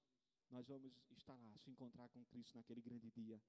nós 0.50 0.66
vamos 0.66 0.92
estar 1.10 1.36
lá, 1.36 1.52
se 1.58 1.70
encontrar 1.70 2.08
com 2.08 2.24
Cristo 2.24 2.56
naquele 2.56 2.80
grande 2.80 3.10
dia. 3.10 3.40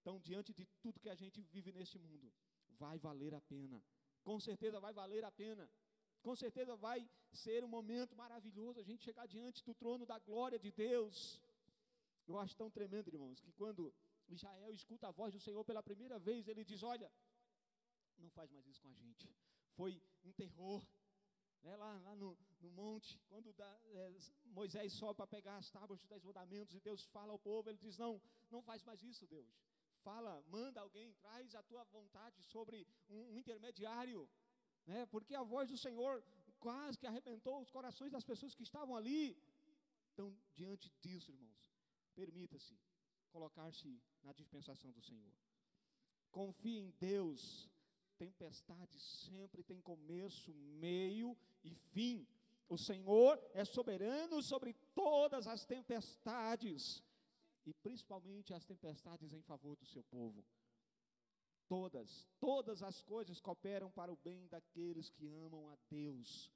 Então, 0.00 0.18
diante 0.20 0.52
de 0.52 0.64
tudo 0.82 1.00
que 1.00 1.08
a 1.08 1.14
gente 1.14 1.40
vive 1.42 1.72
nesse 1.72 1.98
mundo, 1.98 2.32
vai 2.78 2.98
valer 2.98 3.34
a 3.34 3.40
pena. 3.40 3.82
Com 4.22 4.40
certeza 4.40 4.80
vai 4.80 4.92
valer 4.92 5.24
a 5.24 5.30
pena. 5.30 5.70
Com 6.22 6.34
certeza 6.34 6.74
vai 6.76 7.08
ser 7.32 7.62
um 7.64 7.68
momento 7.68 8.16
maravilhoso 8.16 8.80
a 8.80 8.82
gente 8.82 9.04
chegar 9.04 9.26
diante 9.26 9.64
do 9.64 9.74
trono 9.74 10.04
da 10.06 10.18
glória 10.18 10.58
de 10.58 10.70
Deus. 10.72 11.40
Eu 12.26 12.38
acho 12.38 12.56
tão 12.56 12.70
tremendo, 12.70 13.08
irmãos, 13.08 13.40
que 13.40 13.52
quando 13.52 13.94
Israel 14.28 14.72
escuta 14.72 15.08
a 15.08 15.12
voz 15.12 15.32
do 15.32 15.40
Senhor 15.40 15.64
pela 15.64 15.82
primeira 15.82 16.18
vez, 16.18 16.48
ele 16.48 16.64
diz: 16.64 16.82
Olha, 16.82 17.10
não 18.18 18.30
faz 18.30 18.50
mais 18.50 18.66
isso 18.66 18.80
com 18.80 18.88
a 18.88 18.94
gente. 18.94 19.30
Foi 19.74 20.02
um 20.24 20.32
terror. 20.32 20.84
Né, 21.62 21.74
lá, 21.74 21.98
lá 22.00 22.14
no, 22.14 22.38
no 22.60 22.70
monte, 22.70 23.18
quando 23.28 23.52
da, 23.54 23.80
é, 23.86 24.12
Moisés 24.44 24.92
sobe 24.92 25.16
para 25.16 25.26
pegar 25.26 25.56
as 25.56 25.70
tábuas 25.70 25.98
dos 25.98 26.08
dez 26.08 26.22
mandamentos 26.22 26.74
e 26.74 26.80
Deus 26.80 27.04
fala 27.06 27.32
ao 27.32 27.38
povo, 27.38 27.68
ele 27.68 27.78
diz: 27.78 27.96
Não, 27.98 28.20
não 28.50 28.62
faz 28.62 28.82
mais 28.84 29.02
isso, 29.02 29.26
Deus 29.26 29.48
fala, 30.06 30.40
manda 30.46 30.80
alguém, 30.80 31.12
traz 31.14 31.52
a 31.56 31.62
tua 31.64 31.82
vontade 31.82 32.40
sobre 32.44 32.86
um, 33.08 33.32
um 33.32 33.38
intermediário, 33.38 34.30
né? 34.86 35.06
Porque 35.06 35.34
a 35.34 35.42
voz 35.42 35.68
do 35.68 35.76
Senhor 35.76 36.22
quase 36.58 36.98
que 36.98 37.06
arrebentou 37.06 37.60
os 37.60 37.70
corações 37.70 38.12
das 38.12 38.24
pessoas 38.24 38.54
que 38.54 38.62
estavam 38.62 38.96
ali. 38.96 39.36
Então, 40.12 40.34
diante 40.54 40.90
disso, 41.00 41.30
irmãos, 41.30 41.72
permita-se 42.14 42.78
colocar-se 43.30 44.00
na 44.22 44.32
dispensação 44.32 44.90
do 44.92 45.02
Senhor. 45.02 45.32
Confie 46.30 46.78
em 46.78 46.90
Deus. 46.98 47.68
Tempestade 48.16 48.98
sempre 48.98 49.62
tem 49.62 49.80
começo, 49.80 50.54
meio 50.54 51.36
e 51.62 51.74
fim. 51.74 52.26
O 52.68 52.78
Senhor 52.78 53.38
é 53.52 53.64
soberano 53.64 54.42
sobre 54.42 54.72
todas 54.94 55.46
as 55.46 55.66
tempestades 55.66 57.02
e 57.64 57.74
principalmente 57.74 58.54
as 58.54 58.64
tempestades 58.64 59.32
em 59.32 59.42
favor 59.42 59.76
do 59.76 59.84
seu 59.84 60.02
povo. 60.04 60.44
Todas, 61.68 62.28
todas 62.38 62.82
as 62.82 63.02
coisas 63.02 63.40
cooperam 63.40 63.90
para 63.90 64.12
o 64.12 64.16
bem 64.16 64.46
daqueles 64.48 65.10
que 65.10 65.26
amam 65.28 65.68
a 65.68 65.76
Deus. 65.90 66.50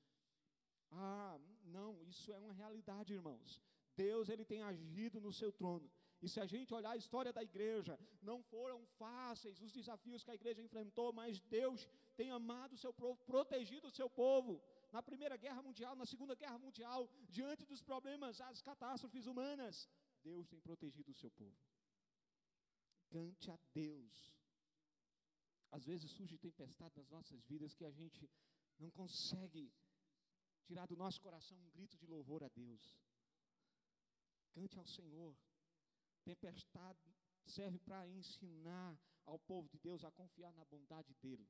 Ah, 0.90 1.38
não, 1.64 2.02
isso 2.04 2.32
é 2.32 2.38
uma 2.38 2.52
realidade, 2.52 3.12
irmãos. 3.12 3.60
Deus 3.96 4.28
ele 4.28 4.44
tem 4.44 4.62
agido 4.62 5.20
no 5.20 5.32
seu 5.32 5.52
trono. 5.52 5.90
E 6.22 6.28
se 6.28 6.38
a 6.38 6.46
gente 6.46 6.74
olhar 6.74 6.90
a 6.90 6.96
história 6.96 7.32
da 7.32 7.42
igreja, 7.42 7.98
não 8.20 8.42
foram 8.42 8.84
fáceis 8.98 9.60
os 9.60 9.72
desafios 9.72 10.22
que 10.22 10.30
a 10.30 10.34
igreja 10.34 10.62
enfrentou, 10.62 11.12
mas 11.12 11.40
Deus 11.40 11.88
tem 12.14 12.30
amado 12.30 12.74
o 12.74 12.78
seu 12.78 12.92
povo, 12.92 13.18
protegido 13.24 13.88
o 13.88 13.96
seu 13.98 14.08
povo. 14.08 14.62
Na 14.92 15.02
Primeira 15.02 15.36
Guerra 15.36 15.62
Mundial, 15.62 15.94
na 15.96 16.04
Segunda 16.04 16.34
Guerra 16.34 16.58
Mundial, 16.58 17.08
diante 17.28 17.64
dos 17.64 17.80
problemas, 17.80 18.40
as 18.40 18.60
catástrofes 18.60 19.26
humanas, 19.26 19.88
Deus 20.22 20.46
tem 20.48 20.60
protegido 20.60 21.10
o 21.12 21.14
seu 21.14 21.30
povo. 21.30 21.56
Cante 23.08 23.50
a 23.50 23.58
Deus. 23.72 24.39
Às 25.70 25.84
vezes 25.84 26.10
surge 26.10 26.36
tempestade 26.38 26.96
nas 26.96 27.08
nossas 27.08 27.44
vidas 27.44 27.74
que 27.74 27.84
a 27.84 27.90
gente 27.90 28.28
não 28.78 28.90
consegue 28.90 29.72
tirar 30.64 30.86
do 30.86 30.96
nosso 30.96 31.20
coração 31.20 31.58
um 31.58 31.70
grito 31.70 31.96
de 31.96 32.06
louvor 32.06 32.42
a 32.42 32.48
Deus. 32.48 32.98
Cante 34.52 34.78
ao 34.78 34.86
Senhor. 34.86 35.36
Tempestade 36.24 37.14
serve 37.46 37.78
para 37.78 38.06
ensinar 38.08 38.98
ao 39.24 39.38
povo 39.38 39.68
de 39.68 39.78
Deus 39.78 40.04
a 40.04 40.10
confiar 40.10 40.52
na 40.54 40.64
bondade 40.64 41.14
dEle, 41.22 41.48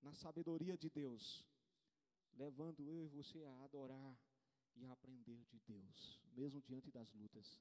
na 0.00 0.14
sabedoria 0.14 0.76
de 0.76 0.88
Deus, 0.88 1.44
levando 2.34 2.88
eu 2.88 3.04
e 3.04 3.08
você 3.08 3.42
a 3.44 3.64
adorar 3.64 4.18
e 4.76 4.86
aprender 4.86 5.44
de 5.46 5.60
Deus, 5.60 6.20
mesmo 6.32 6.62
diante 6.62 6.90
das 6.90 7.12
lutas. 7.12 7.60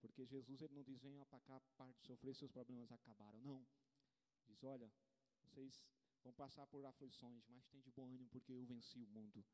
Porque 0.00 0.24
Jesus 0.26 0.60
ele 0.60 0.74
não 0.74 0.82
diz, 0.82 1.00
venham 1.00 1.24
para 1.26 1.40
cá, 1.40 1.60
parte 1.76 1.98
de 2.00 2.06
sofrer, 2.06 2.34
seus 2.34 2.50
problemas 2.50 2.92
acabaram. 2.92 3.40
Não. 3.40 3.66
Diz, 4.46 4.62
olha, 4.64 4.90
vocês 5.42 5.82
vão 6.22 6.32
passar 6.32 6.66
por 6.66 6.84
aflições, 6.84 7.46
mas 7.48 7.66
tem 7.66 7.80
de 7.80 7.90
bom 7.90 8.08
ânimo, 8.08 8.28
porque 8.30 8.52
eu 8.52 8.64
venci 8.64 8.98
o 8.98 9.06
mundo. 9.08 9.44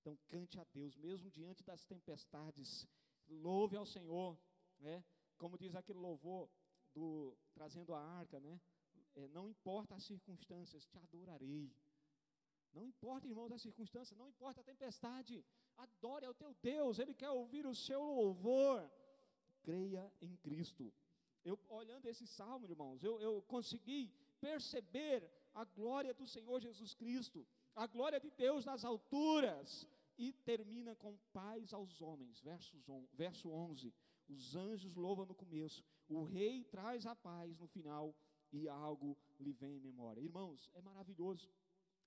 Então 0.00 0.16
cante 0.28 0.58
a 0.58 0.64
Deus, 0.72 0.96
mesmo 0.96 1.30
diante 1.30 1.64
das 1.64 1.84
tempestades, 1.84 2.86
louve 3.28 3.76
ao 3.76 3.86
Senhor, 3.86 4.38
né? 4.78 5.04
Como 5.36 5.58
diz 5.58 5.74
aquele 5.74 5.98
louvor 5.98 6.48
do 6.94 7.36
trazendo 7.52 7.94
a 7.94 8.00
arca, 8.00 8.38
né? 8.40 8.60
É, 9.14 9.28
não 9.28 9.48
importa 9.48 9.94
as 9.94 10.04
circunstâncias, 10.04 10.86
te 10.86 10.98
adorarei. 10.98 11.74
Não 12.72 12.84
importa, 12.84 13.26
irmãos, 13.26 13.50
a 13.52 13.58
circunstância, 13.58 14.16
não 14.16 14.28
importa 14.28 14.60
a 14.60 14.64
tempestade. 14.64 15.44
Adore 15.76 16.26
ao 16.26 16.34
teu 16.34 16.54
Deus, 16.62 16.98
Ele 16.98 17.14
quer 17.14 17.30
ouvir 17.30 17.66
o 17.66 17.74
seu 17.74 18.02
louvor. 18.02 18.90
Creia 19.62 20.12
em 20.20 20.36
Cristo. 20.36 20.92
Eu, 21.50 21.58
olhando 21.68 22.06
esse 22.12 22.26
salmo, 22.26 22.66
irmãos, 22.66 23.02
eu, 23.04 23.20
eu 23.20 23.34
consegui 23.42 24.02
perceber 24.40 25.18
a 25.54 25.64
glória 25.64 26.12
do 26.12 26.26
Senhor 26.26 26.58
Jesus 26.60 26.92
Cristo, 26.92 27.46
a 27.74 27.86
glória 27.86 28.18
de 28.18 28.30
Deus 28.30 28.64
nas 28.64 28.84
alturas. 28.84 29.86
E 30.18 30.32
termina 30.32 30.94
com 30.96 31.14
paz 31.30 31.74
aos 31.74 32.00
homens, 32.00 32.40
versos 32.40 32.88
on, 32.88 33.06
verso 33.12 33.50
11. 33.50 33.94
Os 34.26 34.56
anjos 34.56 34.94
louvam 34.94 35.26
no 35.26 35.34
começo, 35.34 35.84
o 36.08 36.24
rei 36.24 36.64
traz 36.64 37.04
a 37.04 37.14
paz 37.14 37.58
no 37.58 37.66
final, 37.66 38.14
e 38.50 38.66
algo 38.66 39.14
lhe 39.38 39.52
vem 39.52 39.76
em 39.76 39.80
memória. 39.80 40.22
Irmãos, 40.22 40.70
é 40.72 40.80
maravilhoso 40.80 41.50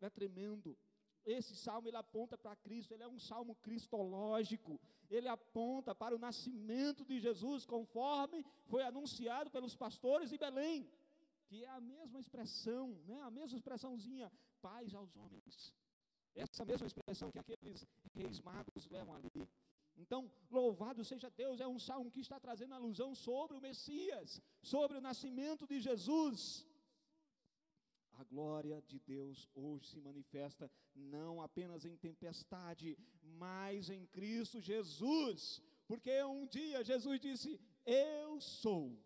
é 0.05 0.09
tremendo. 0.09 0.77
Esse 1.25 1.55
salmo 1.55 1.87
ele 1.87 1.97
aponta 1.97 2.37
para 2.37 2.55
Cristo, 2.55 2.93
ele 2.93 3.03
é 3.03 3.07
um 3.07 3.19
salmo 3.19 3.55
cristológico, 3.55 4.79
ele 5.09 5.27
aponta 5.27 5.93
para 5.93 6.15
o 6.15 6.19
nascimento 6.19 7.05
de 7.05 7.19
Jesus, 7.19 7.65
conforme 7.65 8.45
foi 8.65 8.83
anunciado 8.83 9.49
pelos 9.51 9.75
pastores 9.75 10.29
de 10.29 10.37
Belém, 10.37 10.89
que 11.47 11.63
é 11.63 11.69
a 11.69 11.81
mesma 11.81 12.19
expressão, 12.19 12.97
né, 13.05 13.19
a 13.21 13.31
mesma 13.31 13.57
expressãozinha, 13.57 14.31
paz 14.61 14.93
aos 14.93 15.15
homens. 15.15 15.73
Essa 16.35 16.63
mesma 16.63 16.87
expressão 16.87 17.31
que 17.31 17.39
aqueles 17.39 17.85
reis 18.13 18.39
magos 18.39 18.87
levam 18.87 19.15
ali. 19.15 19.47
Então, 19.97 20.31
louvado 20.49 21.03
seja 21.03 21.29
Deus, 21.29 21.59
é 21.59 21.67
um 21.67 21.77
salmo 21.77 22.09
que 22.09 22.21
está 22.21 22.39
trazendo 22.39 22.73
alusão 22.73 23.13
sobre 23.13 23.57
o 23.57 23.61
Messias, 23.61 24.41
sobre 24.61 24.97
o 24.97 25.01
nascimento 25.01 25.67
de 25.67 25.79
Jesus. 25.81 26.65
A 28.19 28.23
glória 28.25 28.81
de 28.81 28.99
Deus 28.99 29.47
hoje 29.55 29.87
se 29.87 30.01
manifesta 30.01 30.69
não 30.93 31.41
apenas 31.41 31.85
em 31.85 31.95
tempestade, 31.95 32.97
mas 33.23 33.89
em 33.89 34.05
Cristo 34.07 34.59
Jesus. 34.59 35.61
Porque 35.87 36.21
um 36.25 36.45
dia 36.45 36.83
Jesus 36.83 37.17
disse: 37.17 37.57
Eu 37.85 38.41
sou, 38.41 39.01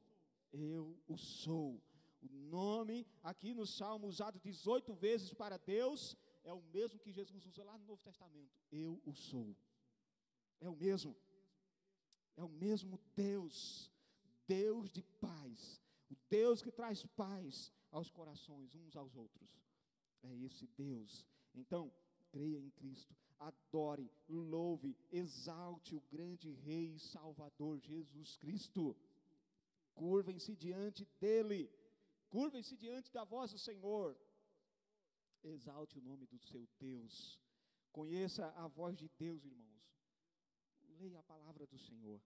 eu 0.52 1.00
o 1.08 1.16
sou. 1.16 1.80
O 2.24 2.28
nome 2.28 3.06
aqui 3.22 3.54
no 3.54 3.68
Salmo 3.68 4.08
usado 4.08 4.40
18 4.40 4.92
vezes 4.96 5.32
para 5.32 5.58
Deus 5.58 6.18
é 6.44 6.52
o 6.52 6.64
mesmo 6.74 7.00
que 7.00 7.12
Jesus 7.12 7.46
usa 7.46 7.64
lá 7.64 7.78
no 7.78 7.86
Novo 7.86 8.02
Testamento. 8.02 8.58
Eu 8.72 9.00
o 9.06 9.14
sou. 9.14 9.56
É 10.60 10.68
o 10.68 10.76
mesmo. 10.76 11.16
É 12.36 12.44
o 12.44 12.50
mesmo 12.50 13.00
Deus, 13.16 13.92
Deus 14.48 14.90
de 14.90 15.04
paz, 15.04 15.80
o 16.10 16.16
Deus 16.28 16.64
que 16.64 16.72
traz 16.72 17.06
paz, 17.16 17.72
aos 17.94 18.10
corações 18.10 18.76
uns 18.76 18.96
aos 18.96 19.16
outros. 19.16 19.50
É 20.24 20.36
esse 20.46 20.68
Deus. 20.76 21.26
Então, 21.54 21.94
creia 22.32 22.58
em 22.58 22.72
Cristo, 22.72 23.16
adore, 23.40 24.12
louve, 24.28 24.98
exalte 25.12 25.96
o 25.96 26.02
grande 26.12 26.52
Rei 26.52 26.96
e 26.96 27.00
Salvador 27.00 27.80
Jesus 27.80 28.36
Cristo. 28.38 28.96
Curvem-se 29.94 30.56
diante 30.56 31.06
dele, 31.20 31.72
curvem-se 32.30 32.76
diante 32.76 33.12
da 33.12 33.24
voz 33.24 33.52
do 33.52 33.60
Senhor. 33.60 34.18
Exalte 35.44 36.00
o 36.00 36.02
nome 36.02 36.26
do 36.26 36.40
seu 36.40 36.68
Deus. 36.80 37.40
Conheça 37.92 38.48
a 38.56 38.68
voz 38.68 38.98
de 38.98 39.08
Deus, 39.20 39.46
irmãos. 39.46 39.84
Leia 40.98 41.20
a 41.20 41.24
palavra 41.24 41.68
do 41.68 41.78
Senhor. 41.78 42.20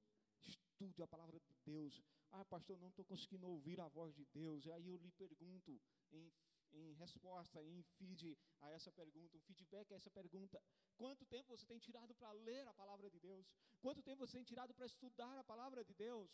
Estude 0.46 1.02
a 1.02 1.08
palavra 1.08 1.38
de 1.40 1.54
Deus. 1.66 2.02
Ah, 2.32 2.46
pastor, 2.46 2.78
não 2.80 2.90
estou 2.90 3.06
conseguindo 3.06 3.48
ouvir 3.48 3.80
a 3.80 3.88
voz 3.88 4.14
de 4.14 4.26
Deus. 4.26 4.66
E 4.66 4.72
aí 4.72 4.88
eu 4.88 4.98
lhe 4.98 5.12
pergunto, 5.12 5.80
em, 6.12 6.32
em 6.74 6.94
resposta, 6.94 7.64
em 7.64 7.82
feed 7.98 8.38
a 8.62 8.72
essa 8.72 8.92
pergunta, 8.92 9.38
um 9.38 9.42
feedback 9.42 9.94
a 9.94 9.96
essa 9.96 10.12
pergunta: 10.12 10.62
quanto 10.96 11.26
tempo 11.26 11.56
você 11.56 11.66
tem 11.66 11.80
tirado 11.80 12.14
para 12.16 12.32
ler 12.32 12.68
a 12.68 12.74
palavra 12.74 13.10
de 13.10 13.20
Deus? 13.20 13.48
Quanto 13.80 14.02
tempo 14.04 14.26
você 14.26 14.38
tem 14.38 14.44
tirado 14.44 14.74
para 14.74 14.86
estudar 14.86 15.38
a 15.38 15.44
palavra 15.44 15.84
de 15.84 15.94
Deus? 15.94 16.30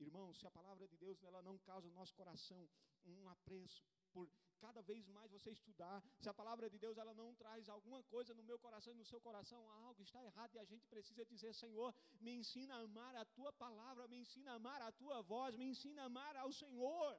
Irmãos, 0.00 0.38
se 0.38 0.46
a 0.46 0.50
palavra 0.50 0.86
de 0.86 0.96
Deus 0.96 1.22
ela 1.24 1.42
não 1.42 1.58
causa 1.58 1.88
no 1.88 1.94
nosso 1.94 2.14
coração 2.14 2.68
um 3.04 3.28
apreço 3.28 3.84
por 4.08 4.28
cada 4.58 4.82
vez 4.82 5.08
mais 5.08 5.30
você 5.30 5.50
estudar, 5.50 6.02
se 6.18 6.28
a 6.28 6.34
palavra 6.34 6.68
de 6.68 6.78
Deus 6.78 6.98
ela 6.98 7.14
não 7.14 7.34
traz 7.34 7.68
alguma 7.68 8.02
coisa 8.04 8.34
no 8.34 8.42
meu 8.42 8.58
coração 8.58 8.92
e 8.92 8.96
no 8.96 9.04
seu 9.04 9.20
coração, 9.20 9.60
algo 9.70 10.02
está 10.02 10.22
errado 10.22 10.54
e 10.54 10.58
a 10.58 10.64
gente 10.64 10.86
precisa 10.88 11.24
dizer, 11.24 11.54
Senhor, 11.54 11.94
me 12.20 12.32
ensina 12.32 12.74
a 12.74 12.80
amar 12.80 13.14
a 13.14 13.24
tua 13.24 13.52
palavra, 13.52 14.08
me 14.08 14.18
ensina 14.18 14.52
a 14.52 14.54
amar 14.54 14.82
a 14.82 14.92
tua 14.92 15.22
voz, 15.22 15.56
me 15.56 15.66
ensina 15.66 16.02
a 16.02 16.06
amar 16.06 16.36
ao 16.36 16.52
Senhor. 16.52 17.18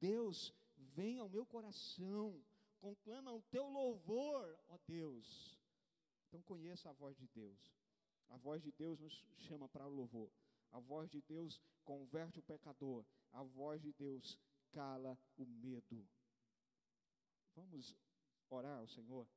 Deus, 0.00 0.52
vem 0.76 1.18
ao 1.18 1.28
meu 1.28 1.46
coração, 1.46 2.42
conclama 2.80 3.32
o 3.32 3.42
teu 3.42 3.68
louvor, 3.68 4.58
ó 4.68 4.78
Deus. 4.86 5.58
Então 6.26 6.42
conheça 6.42 6.88
a 6.90 6.92
voz 6.92 7.16
de 7.16 7.28
Deus. 7.28 7.58
A 8.28 8.36
voz 8.36 8.62
de 8.62 8.72
Deus 8.72 8.98
nos 9.00 9.24
chama 9.36 9.68
para 9.68 9.86
o 9.86 9.90
louvor. 9.90 10.30
A 10.70 10.78
voz 10.78 11.10
de 11.10 11.20
Deus 11.22 11.60
converte 11.84 12.38
o 12.38 12.42
pecador. 12.42 13.04
A 13.32 13.42
voz 13.42 13.82
de 13.82 13.92
Deus 13.92 14.38
cala 14.72 15.18
o 15.36 15.46
medo. 15.46 16.08
Vamos 17.54 17.96
orar 18.48 18.78
ao 18.78 18.88
Senhor? 18.88 19.28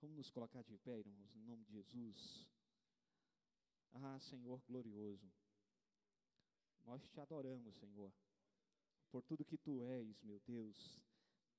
Vamos 0.00 0.16
nos 0.16 0.30
colocar 0.30 0.62
de 0.62 0.76
pé, 0.78 0.98
irmãos, 0.98 1.34
em 1.34 1.42
nome 1.42 1.64
de 1.64 1.72
Jesus. 1.72 2.46
Ah, 3.92 4.18
Senhor 4.20 4.60
glorioso, 4.68 5.32
nós 6.84 7.08
te 7.08 7.18
adoramos, 7.18 7.74
Senhor, 7.76 8.12
por 9.10 9.22
tudo 9.22 9.44
que 9.44 9.56
tu 9.56 9.82
és, 9.82 10.22
meu 10.22 10.38
Deus. 10.40 11.00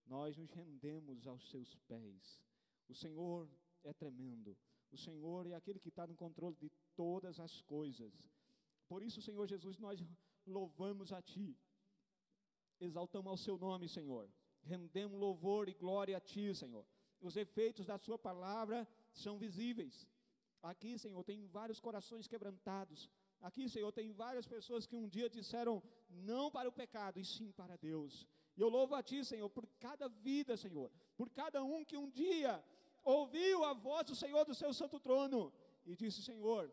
Nós 0.06 0.38
nos 0.38 0.52
rendemos 0.52 1.28
aos 1.28 1.50
seus 1.50 1.76
pés. 1.88 2.42
O 2.88 2.96
Senhor 2.96 3.50
é 3.84 3.94
tremendo. 3.94 4.58
O 4.92 4.98
Senhor 4.98 5.48
é 5.48 5.54
aquele 5.54 5.80
que 5.80 5.90
está 5.90 6.08
no 6.08 6.16
controle 6.16 6.56
de 6.56 6.72
todas 6.96 7.40
as 7.40 7.62
coisas. 7.62 8.14
Por 8.88 9.04
isso, 9.04 9.22
Senhor 9.22 9.48
Jesus, 9.48 9.78
nós 9.78 10.00
louvamos 10.46 11.12
a 11.12 11.22
Ti 11.22 11.58
exaltamos 12.80 13.30
ao 13.30 13.38
seu 13.38 13.58
nome, 13.58 13.88
Senhor. 13.88 14.30
Rendemos 14.62 15.20
louvor 15.20 15.70
e 15.70 15.74
glória 15.74 16.18
a 16.18 16.20
Ti, 16.20 16.54
Senhor. 16.54 16.86
Os 17.20 17.36
efeitos 17.36 17.86
da 17.86 17.98
Sua 17.98 18.18
palavra 18.18 18.88
são 19.14 19.38
visíveis. 19.38 20.08
Aqui, 20.62 20.98
Senhor, 20.98 21.24
tem 21.24 21.46
vários 21.48 21.80
corações 21.80 22.28
quebrantados. 22.28 23.10
Aqui, 23.42 23.70
Senhor, 23.70 23.92
tem 23.92 24.12
várias 24.12 24.48
pessoas 24.48 24.86
que 24.86 24.96
um 24.96 25.08
dia 25.08 25.30
disseram 25.30 25.82
não 26.10 26.50
para 26.52 26.68
o 26.68 26.72
pecado, 26.72 27.20
e 27.20 27.26
sim 27.26 27.52
para 27.52 27.78
Deus. 27.78 28.28
E 28.56 28.62
eu 28.62 28.70
louvo 28.70 28.96
a 28.96 29.04
Ti, 29.04 29.24
Senhor, 29.24 29.50
por 29.50 29.68
cada 29.80 30.10
vida, 30.10 30.58
Senhor, 30.58 30.92
por 31.16 31.30
cada 31.30 31.64
um 31.64 31.86
que 31.86 31.96
um 31.96 32.10
dia 32.10 32.64
ouviu 33.04 33.64
a 33.64 33.74
voz 33.74 34.06
do 34.08 34.16
Senhor 34.16 34.44
do 34.46 34.56
seu 34.56 34.74
santo 34.74 35.00
trono 35.00 35.54
e 35.86 35.96
disse: 35.96 36.22
Senhor, 36.22 36.72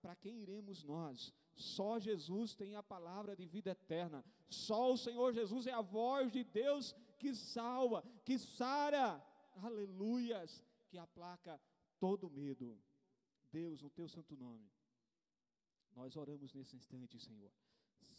para 0.00 0.16
quem 0.16 0.40
iremos 0.40 0.82
nós? 0.82 1.32
Só 1.54 1.98
Jesus 1.98 2.54
tem 2.54 2.74
a 2.74 2.82
palavra 2.82 3.36
de 3.36 3.46
vida 3.46 3.70
eterna. 3.70 4.24
Só 4.48 4.92
o 4.92 4.96
Senhor 4.96 5.32
Jesus 5.32 5.66
é 5.66 5.72
a 5.72 5.80
voz 5.80 6.32
de 6.32 6.44
Deus 6.44 6.94
que 7.18 7.34
salva, 7.34 8.02
que 8.24 8.38
sara, 8.38 9.24
aleluias, 9.56 10.64
que 10.88 10.98
aplaca 10.98 11.60
todo 11.98 12.30
medo. 12.30 12.78
Deus, 13.50 13.82
no 13.82 13.90
teu 13.90 14.08
santo 14.08 14.36
nome, 14.36 14.70
nós 15.94 16.16
oramos 16.16 16.52
nesse 16.54 16.74
instante, 16.74 17.18
Senhor, 17.18 17.52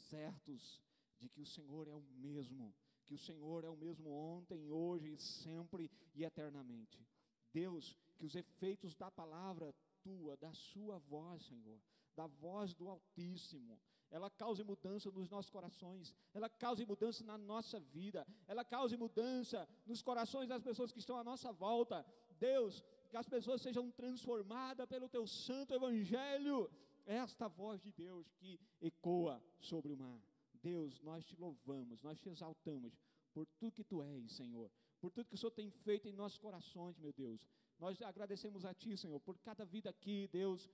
certos 0.09 0.81
de 1.19 1.27
que 1.27 1.41
o 1.41 1.45
Senhor 1.45 1.87
é 1.87 1.93
o 1.93 2.01
mesmo, 2.01 2.73
que 3.05 3.13
o 3.15 3.17
Senhor 3.17 3.63
é 3.63 3.69
o 3.69 3.75
mesmo 3.75 4.11
ontem, 4.11 4.69
hoje, 4.69 5.17
sempre 5.17 5.91
e 6.13 6.23
eternamente. 6.23 7.05
Deus, 7.51 7.97
que 8.15 8.25
os 8.25 8.35
efeitos 8.35 8.95
da 8.95 9.09
palavra 9.11 9.73
tua, 10.01 10.35
da 10.37 10.53
sua 10.53 10.99
voz, 10.99 11.43
Senhor, 11.43 11.79
da 12.15 12.27
voz 12.27 12.73
do 12.73 12.87
Altíssimo, 12.89 13.79
ela 14.09 14.29
cause 14.29 14.63
mudança 14.63 15.09
nos 15.09 15.27
nossos 15.27 15.49
corações, 15.49 16.13
ela 16.33 16.47
cause 16.47 16.85
mudança 16.85 17.23
na 17.23 17.37
nossa 17.37 17.79
vida, 17.79 18.25
ela 18.47 18.63
cause 18.63 18.95
mudança 18.95 19.67
nos 19.87 20.03
corações 20.03 20.47
das 20.47 20.61
pessoas 20.61 20.91
que 20.91 20.99
estão 20.99 21.17
à 21.17 21.23
nossa 21.23 21.51
volta. 21.51 22.05
Deus, 22.39 22.83
que 23.09 23.17
as 23.17 23.27
pessoas 23.27 23.61
sejam 23.61 23.89
transformadas 23.91 24.87
pelo 24.87 25.09
teu 25.09 25.25
santo 25.25 25.73
evangelho. 25.73 26.69
Esta 27.05 27.47
voz 27.47 27.81
de 27.81 27.91
Deus 27.91 28.31
que 28.33 28.59
ecoa 28.79 29.43
sobre 29.59 29.91
o 29.91 29.97
mar. 29.97 30.21
Deus, 30.61 31.01
nós 31.01 31.25
te 31.25 31.35
louvamos, 31.35 32.01
nós 32.01 32.17
te 32.19 32.29
exaltamos 32.29 32.97
por 33.33 33.45
tudo 33.59 33.73
que 33.73 33.83
tu 33.83 34.01
és, 34.01 34.31
Senhor, 34.31 34.71
por 35.01 35.11
tudo 35.11 35.27
que 35.27 35.35
o 35.35 35.37
Senhor 35.37 35.51
tem 35.51 35.69
feito 35.69 36.07
em 36.07 36.13
nossos 36.13 36.37
corações, 36.37 36.97
meu 36.97 37.11
Deus. 37.11 37.45
Nós 37.79 38.01
agradecemos 38.01 38.63
a 38.63 38.73
Ti, 38.73 38.95
Senhor, 38.95 39.19
por 39.19 39.37
cada 39.39 39.65
vida 39.65 39.89
aqui, 39.89 40.29
Deus, 40.31 40.69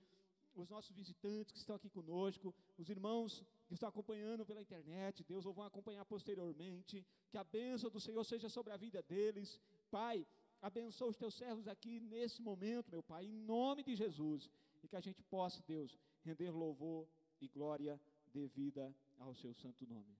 os 0.60 0.68
nossos 0.68 0.94
visitantes 0.94 1.52
que 1.52 1.58
estão 1.58 1.76
aqui 1.76 1.88
conosco, 1.88 2.54
os 2.76 2.88
irmãos 2.88 3.44
que 3.66 3.74
estão 3.74 3.88
acompanhando 3.88 4.44
pela 4.44 4.60
internet, 4.60 5.24
Deus, 5.24 5.46
ou 5.46 5.52
vão 5.52 5.64
acompanhar 5.64 6.04
posteriormente, 6.04 7.04
que 7.30 7.38
a 7.38 7.44
bênção 7.44 7.90
do 7.90 8.00
Senhor 8.00 8.24
seja 8.24 8.48
sobre 8.48 8.72
a 8.72 8.76
vida 8.76 9.02
deles. 9.02 9.60
Pai, 9.90 10.26
abençoa 10.60 11.10
os 11.10 11.16
teus 11.16 11.34
servos 11.34 11.66
aqui 11.68 12.00
nesse 12.00 12.42
momento, 12.42 12.90
meu 12.90 13.02
Pai, 13.02 13.24
em 13.24 13.32
nome 13.32 13.82
de 13.82 13.94
Jesus, 13.94 14.50
e 14.82 14.88
que 14.88 14.96
a 14.96 15.00
gente 15.00 15.22
possa, 15.22 15.62
Deus, 15.66 15.98
render 16.22 16.50
louvor 16.50 17.08
e 17.40 17.48
glória 17.48 18.00
devida 18.32 18.94
ao 19.18 19.34
seu 19.34 19.52
santo 19.54 19.86
nome. 19.86 20.16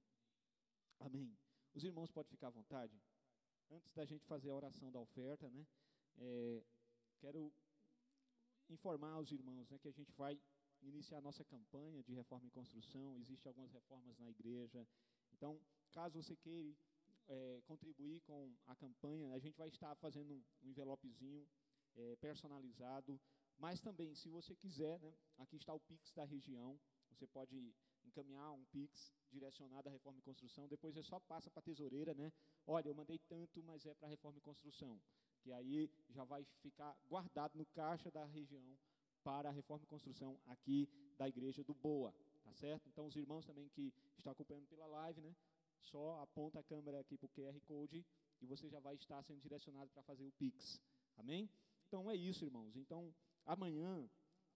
Amém. 0.98 1.36
Os 1.74 1.84
irmãos 1.84 2.10
podem 2.10 2.30
ficar 2.30 2.48
à 2.48 2.50
vontade. 2.50 3.00
antes 3.70 3.92
da 3.94 4.04
gente 4.04 4.26
fazer 4.26 4.50
a 4.50 4.54
oração 4.54 4.90
da 4.90 4.98
oferta, 4.98 5.48
né, 5.48 5.64
é, 6.18 6.62
quero 7.20 7.52
informar 8.72 9.18
os 9.18 9.30
irmãos 9.30 9.68
né, 9.70 9.78
que 9.78 9.88
a 9.88 9.92
gente 9.92 10.12
vai 10.12 10.38
iniciar 10.82 11.18
a 11.18 11.20
nossa 11.20 11.44
campanha 11.44 12.02
de 12.02 12.14
reforma 12.14 12.46
e 12.46 12.50
construção. 12.50 13.18
Existem 13.18 13.48
algumas 13.50 13.72
reformas 13.72 14.18
na 14.18 14.28
igreja. 14.30 14.86
Então, 15.32 15.60
caso 15.92 16.22
você 16.22 16.36
queira 16.36 16.74
é, 17.28 17.60
contribuir 17.66 18.20
com 18.22 18.52
a 18.66 18.74
campanha, 18.74 19.32
a 19.32 19.38
gente 19.38 19.56
vai 19.56 19.68
estar 19.68 19.94
fazendo 19.96 20.34
um, 20.34 20.42
envelopezinho 20.62 21.46
é, 21.96 22.16
personalizado. 22.16 23.20
Mas 23.58 23.80
também, 23.80 24.14
se 24.14 24.28
você 24.28 24.56
quiser, 24.56 24.98
né, 25.00 25.12
aqui 25.38 25.56
está 25.56 25.74
o 25.74 25.80
Pix 25.80 26.12
da 26.12 26.24
região. 26.24 26.78
Você 27.10 27.26
pode 27.26 27.74
encaminhar 28.04 28.50
um 28.52 28.64
Pix 28.66 29.12
direcionado 29.30 29.88
à 29.88 29.92
reforma 29.92 30.18
e 30.18 30.22
construção. 30.22 30.66
Depois 30.66 30.94
você 30.94 31.02
só 31.02 31.20
passa 31.20 31.50
para 31.50 31.60
a 31.60 31.62
tesoureira, 31.62 32.14
né? 32.14 32.32
Olha, 32.66 32.88
eu 32.88 32.94
mandei 32.94 33.18
tanto, 33.18 33.62
mas 33.62 33.84
é 33.84 33.94
para 33.94 34.08
reforma 34.08 34.38
e 34.38 34.40
construção. 34.40 35.00
Que 35.42 35.52
aí 35.52 35.90
já 36.10 36.24
vai 36.24 36.44
ficar 36.62 36.96
guardado 37.08 37.56
no 37.56 37.66
caixa 37.66 38.10
da 38.10 38.24
região 38.26 38.78
para 39.22 39.48
a 39.48 39.52
reforma 39.52 39.84
e 39.84 39.88
construção 39.88 40.38
aqui 40.46 40.88
da 41.18 41.28
igreja 41.28 41.62
do 41.62 41.74
Boa, 41.74 42.14
tá 42.42 42.52
certo? 42.54 42.88
Então 42.88 43.06
os 43.06 43.16
irmãos 43.16 43.46
também 43.46 43.68
que 43.68 43.92
estão 44.16 44.32
acompanhando 44.32 44.66
pela 44.66 44.86
live, 44.86 45.20
né? 45.20 45.34
Só 45.80 46.20
aponta 46.22 46.60
a 46.60 46.62
câmera 46.62 47.00
aqui 47.00 47.16
para 47.16 47.26
o 47.26 47.30
QR 47.30 47.58
Code 47.60 48.04
e 48.40 48.46
você 48.46 48.68
já 48.68 48.80
vai 48.80 48.94
estar 48.94 49.22
sendo 49.22 49.40
direcionado 49.40 49.90
para 49.90 50.02
fazer 50.02 50.24
o 50.24 50.32
Pix. 50.32 50.80
Amém? 51.16 51.50
Então 51.86 52.10
é 52.10 52.16
isso, 52.16 52.44
irmãos. 52.44 52.76
Então 52.76 53.14
amanhã 53.46 54.08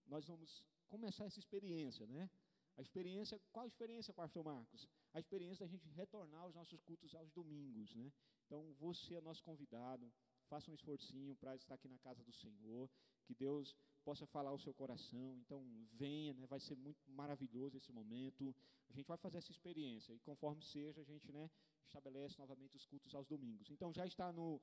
nós 0.07 0.25
vamos 0.25 0.63
começar 0.87 1.25
essa 1.25 1.39
experiência, 1.39 2.05
né? 2.07 2.29
A 2.77 2.81
experiência, 2.81 3.39
qual 3.51 3.63
a 3.63 3.67
experiência, 3.67 4.13
pastor 4.13 4.43
Marcos? 4.43 4.87
A 5.13 5.19
experiência 5.19 5.65
da 5.65 5.71
gente 5.71 5.87
retornar 5.89 6.41
aos 6.41 6.53
nossos 6.53 6.81
cultos 6.81 7.15
aos 7.15 7.31
domingos, 7.31 7.95
né? 7.95 8.11
Então, 8.45 8.73
você 8.73 9.15
é 9.15 9.21
nosso 9.21 9.41
convidado, 9.43 10.11
faça 10.45 10.69
um 10.71 10.73
esforcinho 10.73 11.35
para 11.35 11.55
estar 11.55 11.75
aqui 11.75 11.87
na 11.87 11.97
casa 11.99 12.23
do 12.23 12.31
Senhor, 12.33 12.89
que 13.25 13.33
Deus 13.33 13.75
possa 14.03 14.25
falar 14.27 14.51
o 14.51 14.59
seu 14.59 14.73
coração. 14.73 15.37
Então, 15.41 15.65
venha, 15.93 16.33
né? 16.33 16.45
Vai 16.47 16.59
ser 16.59 16.75
muito 16.75 17.09
maravilhoso 17.09 17.77
esse 17.77 17.91
momento. 17.91 18.55
A 18.89 18.93
gente 18.93 19.07
vai 19.07 19.17
fazer 19.17 19.37
essa 19.37 19.51
experiência 19.51 20.13
e 20.13 20.19
conforme 20.19 20.61
seja, 20.63 21.01
a 21.01 21.03
gente, 21.03 21.31
né, 21.31 21.49
estabelece 21.87 22.37
novamente 22.37 22.75
os 22.75 22.85
cultos 22.85 23.13
aos 23.15 23.27
domingos. 23.27 23.69
Então, 23.69 23.91
já 23.93 24.05
está 24.05 24.31
no 24.31 24.61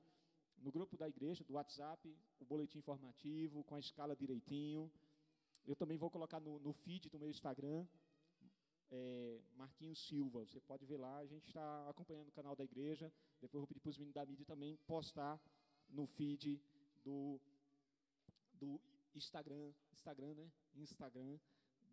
no 0.57 0.71
grupo 0.71 0.95
da 0.95 1.07
igreja, 1.07 1.43
do 1.43 1.53
WhatsApp, 1.53 2.15
o 2.39 2.45
boletim 2.45 2.77
informativo 2.77 3.63
com 3.63 3.75
a 3.75 3.79
escala 3.79 4.15
direitinho. 4.15 4.91
Eu 5.65 5.75
também 5.75 5.97
vou 5.97 6.09
colocar 6.09 6.39
no, 6.39 6.59
no 6.59 6.73
feed 6.73 7.09
do 7.09 7.19
meu 7.19 7.29
Instagram, 7.29 7.85
é, 8.91 9.41
Marquinhos 9.55 9.99
Silva. 10.07 10.45
Você 10.45 10.59
pode 10.61 10.85
ver 10.85 10.97
lá, 10.97 11.17
a 11.17 11.25
gente 11.25 11.47
está 11.47 11.89
acompanhando 11.89 12.29
o 12.29 12.31
canal 12.31 12.55
da 12.55 12.63
igreja. 12.63 13.11
Depois 13.41 13.55
eu 13.55 13.61
vou 13.61 13.67
pedir 13.67 13.79
para 13.79 13.89
os 13.89 13.97
meninos 13.97 14.13
da 14.13 14.25
mídia 14.25 14.45
também 14.45 14.77
postar 14.87 15.39
no 15.93 16.05
feed 16.05 16.61
do, 17.03 17.39
do 18.53 18.81
Instagram, 19.15 19.71
Instagram, 19.93 20.33
né? 20.33 20.51
Instagram 20.75 21.39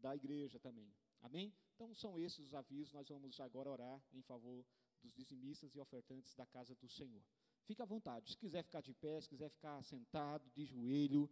da 0.00 0.16
igreja 0.16 0.58
também. 0.58 0.92
Amém? 1.22 1.52
Então 1.74 1.94
são 1.94 2.18
esses 2.18 2.38
os 2.38 2.54
avisos. 2.54 2.92
Nós 2.92 3.08
vamos 3.08 3.38
agora 3.40 3.70
orar 3.70 4.02
em 4.12 4.22
favor 4.22 4.64
dos 5.02 5.12
dizimistas 5.12 5.74
e 5.74 5.80
ofertantes 5.80 6.34
da 6.34 6.46
casa 6.46 6.74
do 6.74 6.88
Senhor. 6.88 7.22
Fique 7.64 7.82
à 7.82 7.84
vontade. 7.84 8.30
Se 8.30 8.36
quiser 8.36 8.64
ficar 8.64 8.80
de 8.80 8.94
pé, 8.94 9.20
se 9.20 9.28
quiser 9.28 9.50
ficar 9.50 9.82
sentado, 9.84 10.50
de 10.50 10.64
joelho, 10.64 11.30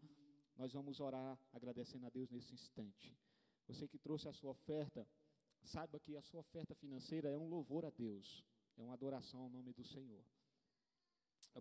nós 0.57 0.73
vamos 0.73 1.01
orar 1.01 1.39
agradecendo 1.53 2.07
a 2.07 2.11
Deus 2.11 2.31
nesse 2.31 2.53
instante. 2.53 3.17
Você 3.67 3.89
que 3.89 3.99
trouxe 3.99 4.29
a 4.29 4.33
sua 4.33 4.51
oferta, 4.51 5.07
saiba 5.65 5.99
que 6.01 6.17
a 6.17 6.23
sua 6.23 6.41
oferta 6.41 6.75
financeira 6.75 7.29
é 7.29 7.37
um 7.37 7.49
louvor 7.49 7.85
a 7.85 7.91
Deus, 7.91 8.45
é 8.77 8.83
uma 8.83 8.95
adoração 8.95 9.41
ao 9.41 9.51
nome 9.51 9.73
do 9.73 9.85
Senhor. 9.85 10.25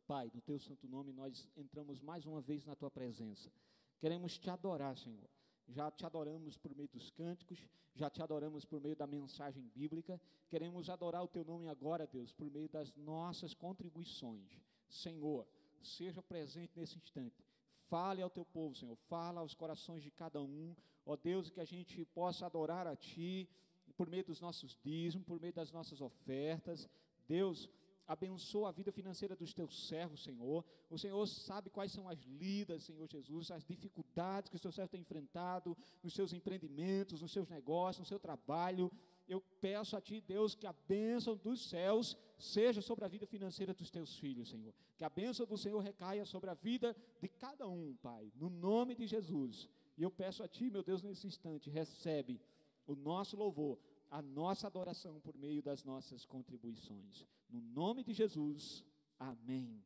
Pai, 0.07 0.31
no 0.33 0.41
teu 0.41 0.59
santo 0.59 0.87
nome, 0.87 1.11
nós 1.11 1.49
entramos 1.57 2.01
mais 2.01 2.25
uma 2.25 2.39
vez 2.39 2.65
na 2.65 2.75
tua 2.75 2.89
presença. 2.89 3.51
Queremos 3.99 4.37
te 4.37 4.49
adorar, 4.49 4.97
Senhor. 4.97 5.29
Já 5.67 5.91
te 5.91 6.05
adoramos 6.05 6.57
por 6.57 6.73
meio 6.73 6.87
dos 6.87 7.09
cânticos, 7.11 7.67
já 7.93 8.09
te 8.09 8.21
adoramos 8.21 8.63
por 8.63 8.79
meio 8.79 8.95
da 8.95 9.05
mensagem 9.05 9.69
bíblica. 9.75 10.21
Queremos 10.49 10.89
adorar 10.89 11.23
o 11.23 11.27
teu 11.27 11.43
nome 11.43 11.67
agora, 11.67 12.07
Deus, 12.07 12.31
por 12.31 12.49
meio 12.49 12.69
das 12.69 12.95
nossas 12.95 13.53
contribuições. 13.53 14.61
Senhor, 14.87 15.45
seja 15.81 16.21
presente 16.21 16.71
nesse 16.77 16.97
instante. 16.97 17.43
Fale 17.89 18.21
ao 18.21 18.29
teu 18.29 18.45
povo, 18.45 18.75
Senhor. 18.75 18.95
Fala 19.09 19.41
aos 19.41 19.53
corações 19.53 20.03
de 20.03 20.11
cada 20.11 20.41
um. 20.41 20.75
Ó 21.05 21.15
Deus, 21.15 21.49
que 21.49 21.59
a 21.59 21.65
gente 21.65 22.05
possa 22.05 22.45
adorar 22.45 22.85
a 22.87 22.95
Ti 22.95 23.49
por 23.97 24.09
meio 24.09 24.23
dos 24.23 24.39
nossos 24.39 24.77
dízimos, 24.83 25.25
por 25.25 25.39
meio 25.39 25.53
das 25.53 25.71
nossas 25.71 26.01
ofertas. 26.01 26.87
Deus, 27.27 27.69
abençoa 28.07 28.69
a 28.69 28.71
vida 28.71 28.91
financeira 28.91 29.35
dos 29.35 29.53
teus 29.53 29.87
servos, 29.87 30.23
Senhor. 30.23 30.63
O 30.89 30.97
Senhor 30.97 31.25
sabe 31.27 31.69
quais 31.69 31.91
são 31.91 32.07
as 32.07 32.19
lidas, 32.23 32.83
Senhor 32.83 33.07
Jesus, 33.07 33.51
as 33.51 33.65
dificuldades 33.65 34.49
que 34.49 34.55
o 34.55 34.59
seu 34.59 34.71
servo 34.71 34.91
tem 34.91 35.01
enfrentado 35.01 35.77
nos 36.01 36.13
seus 36.13 36.31
empreendimentos, 36.31 37.21
nos 37.21 37.31
seus 37.31 37.49
negócios, 37.49 37.99
no 37.99 38.05
seu 38.05 38.19
trabalho. 38.19 38.91
Eu 39.27 39.41
peço 39.59 39.97
a 39.97 40.01
Ti, 40.01 40.21
Deus, 40.21 40.55
que 40.55 40.65
a 40.65 40.73
bênção 40.87 41.35
dos 41.35 41.69
céus 41.69 42.15
seja 42.37 42.81
sobre 42.81 43.03
a 43.03 43.09
vida 43.09 43.27
financeira 43.27 43.73
dos 43.73 43.91
teus 43.91 44.17
filhos, 44.17 44.49
Senhor. 44.49 44.73
Que 44.97 45.03
a 45.03 45.09
bênção 45.09 45.45
do 45.45 45.57
Senhor 45.57 45.79
recaia 45.79 46.25
sobre 46.25 46.49
a 46.49 46.53
vida 46.53 46.95
de 47.19 47.27
cada 47.27 47.67
um, 47.67 47.95
Pai, 48.01 48.31
no 48.35 48.49
nome 48.49 48.95
de 48.95 49.05
Jesus. 49.05 49.69
E 49.97 50.03
eu 50.03 50.09
peço 50.09 50.43
a 50.43 50.47
Ti, 50.47 50.69
meu 50.69 50.81
Deus, 50.81 51.01
nesse 51.01 51.27
instante, 51.27 51.69
recebe 51.69 52.39
o 52.85 52.95
nosso 52.95 53.35
louvor, 53.35 53.77
a 54.09 54.21
nossa 54.21 54.67
adoração 54.67 55.19
por 55.19 55.35
meio 55.37 55.61
das 55.61 55.83
nossas 55.83 56.25
contribuições. 56.25 57.25
No 57.49 57.61
nome 57.61 58.03
de 58.03 58.13
Jesus, 58.13 58.83
amém. 59.19 59.83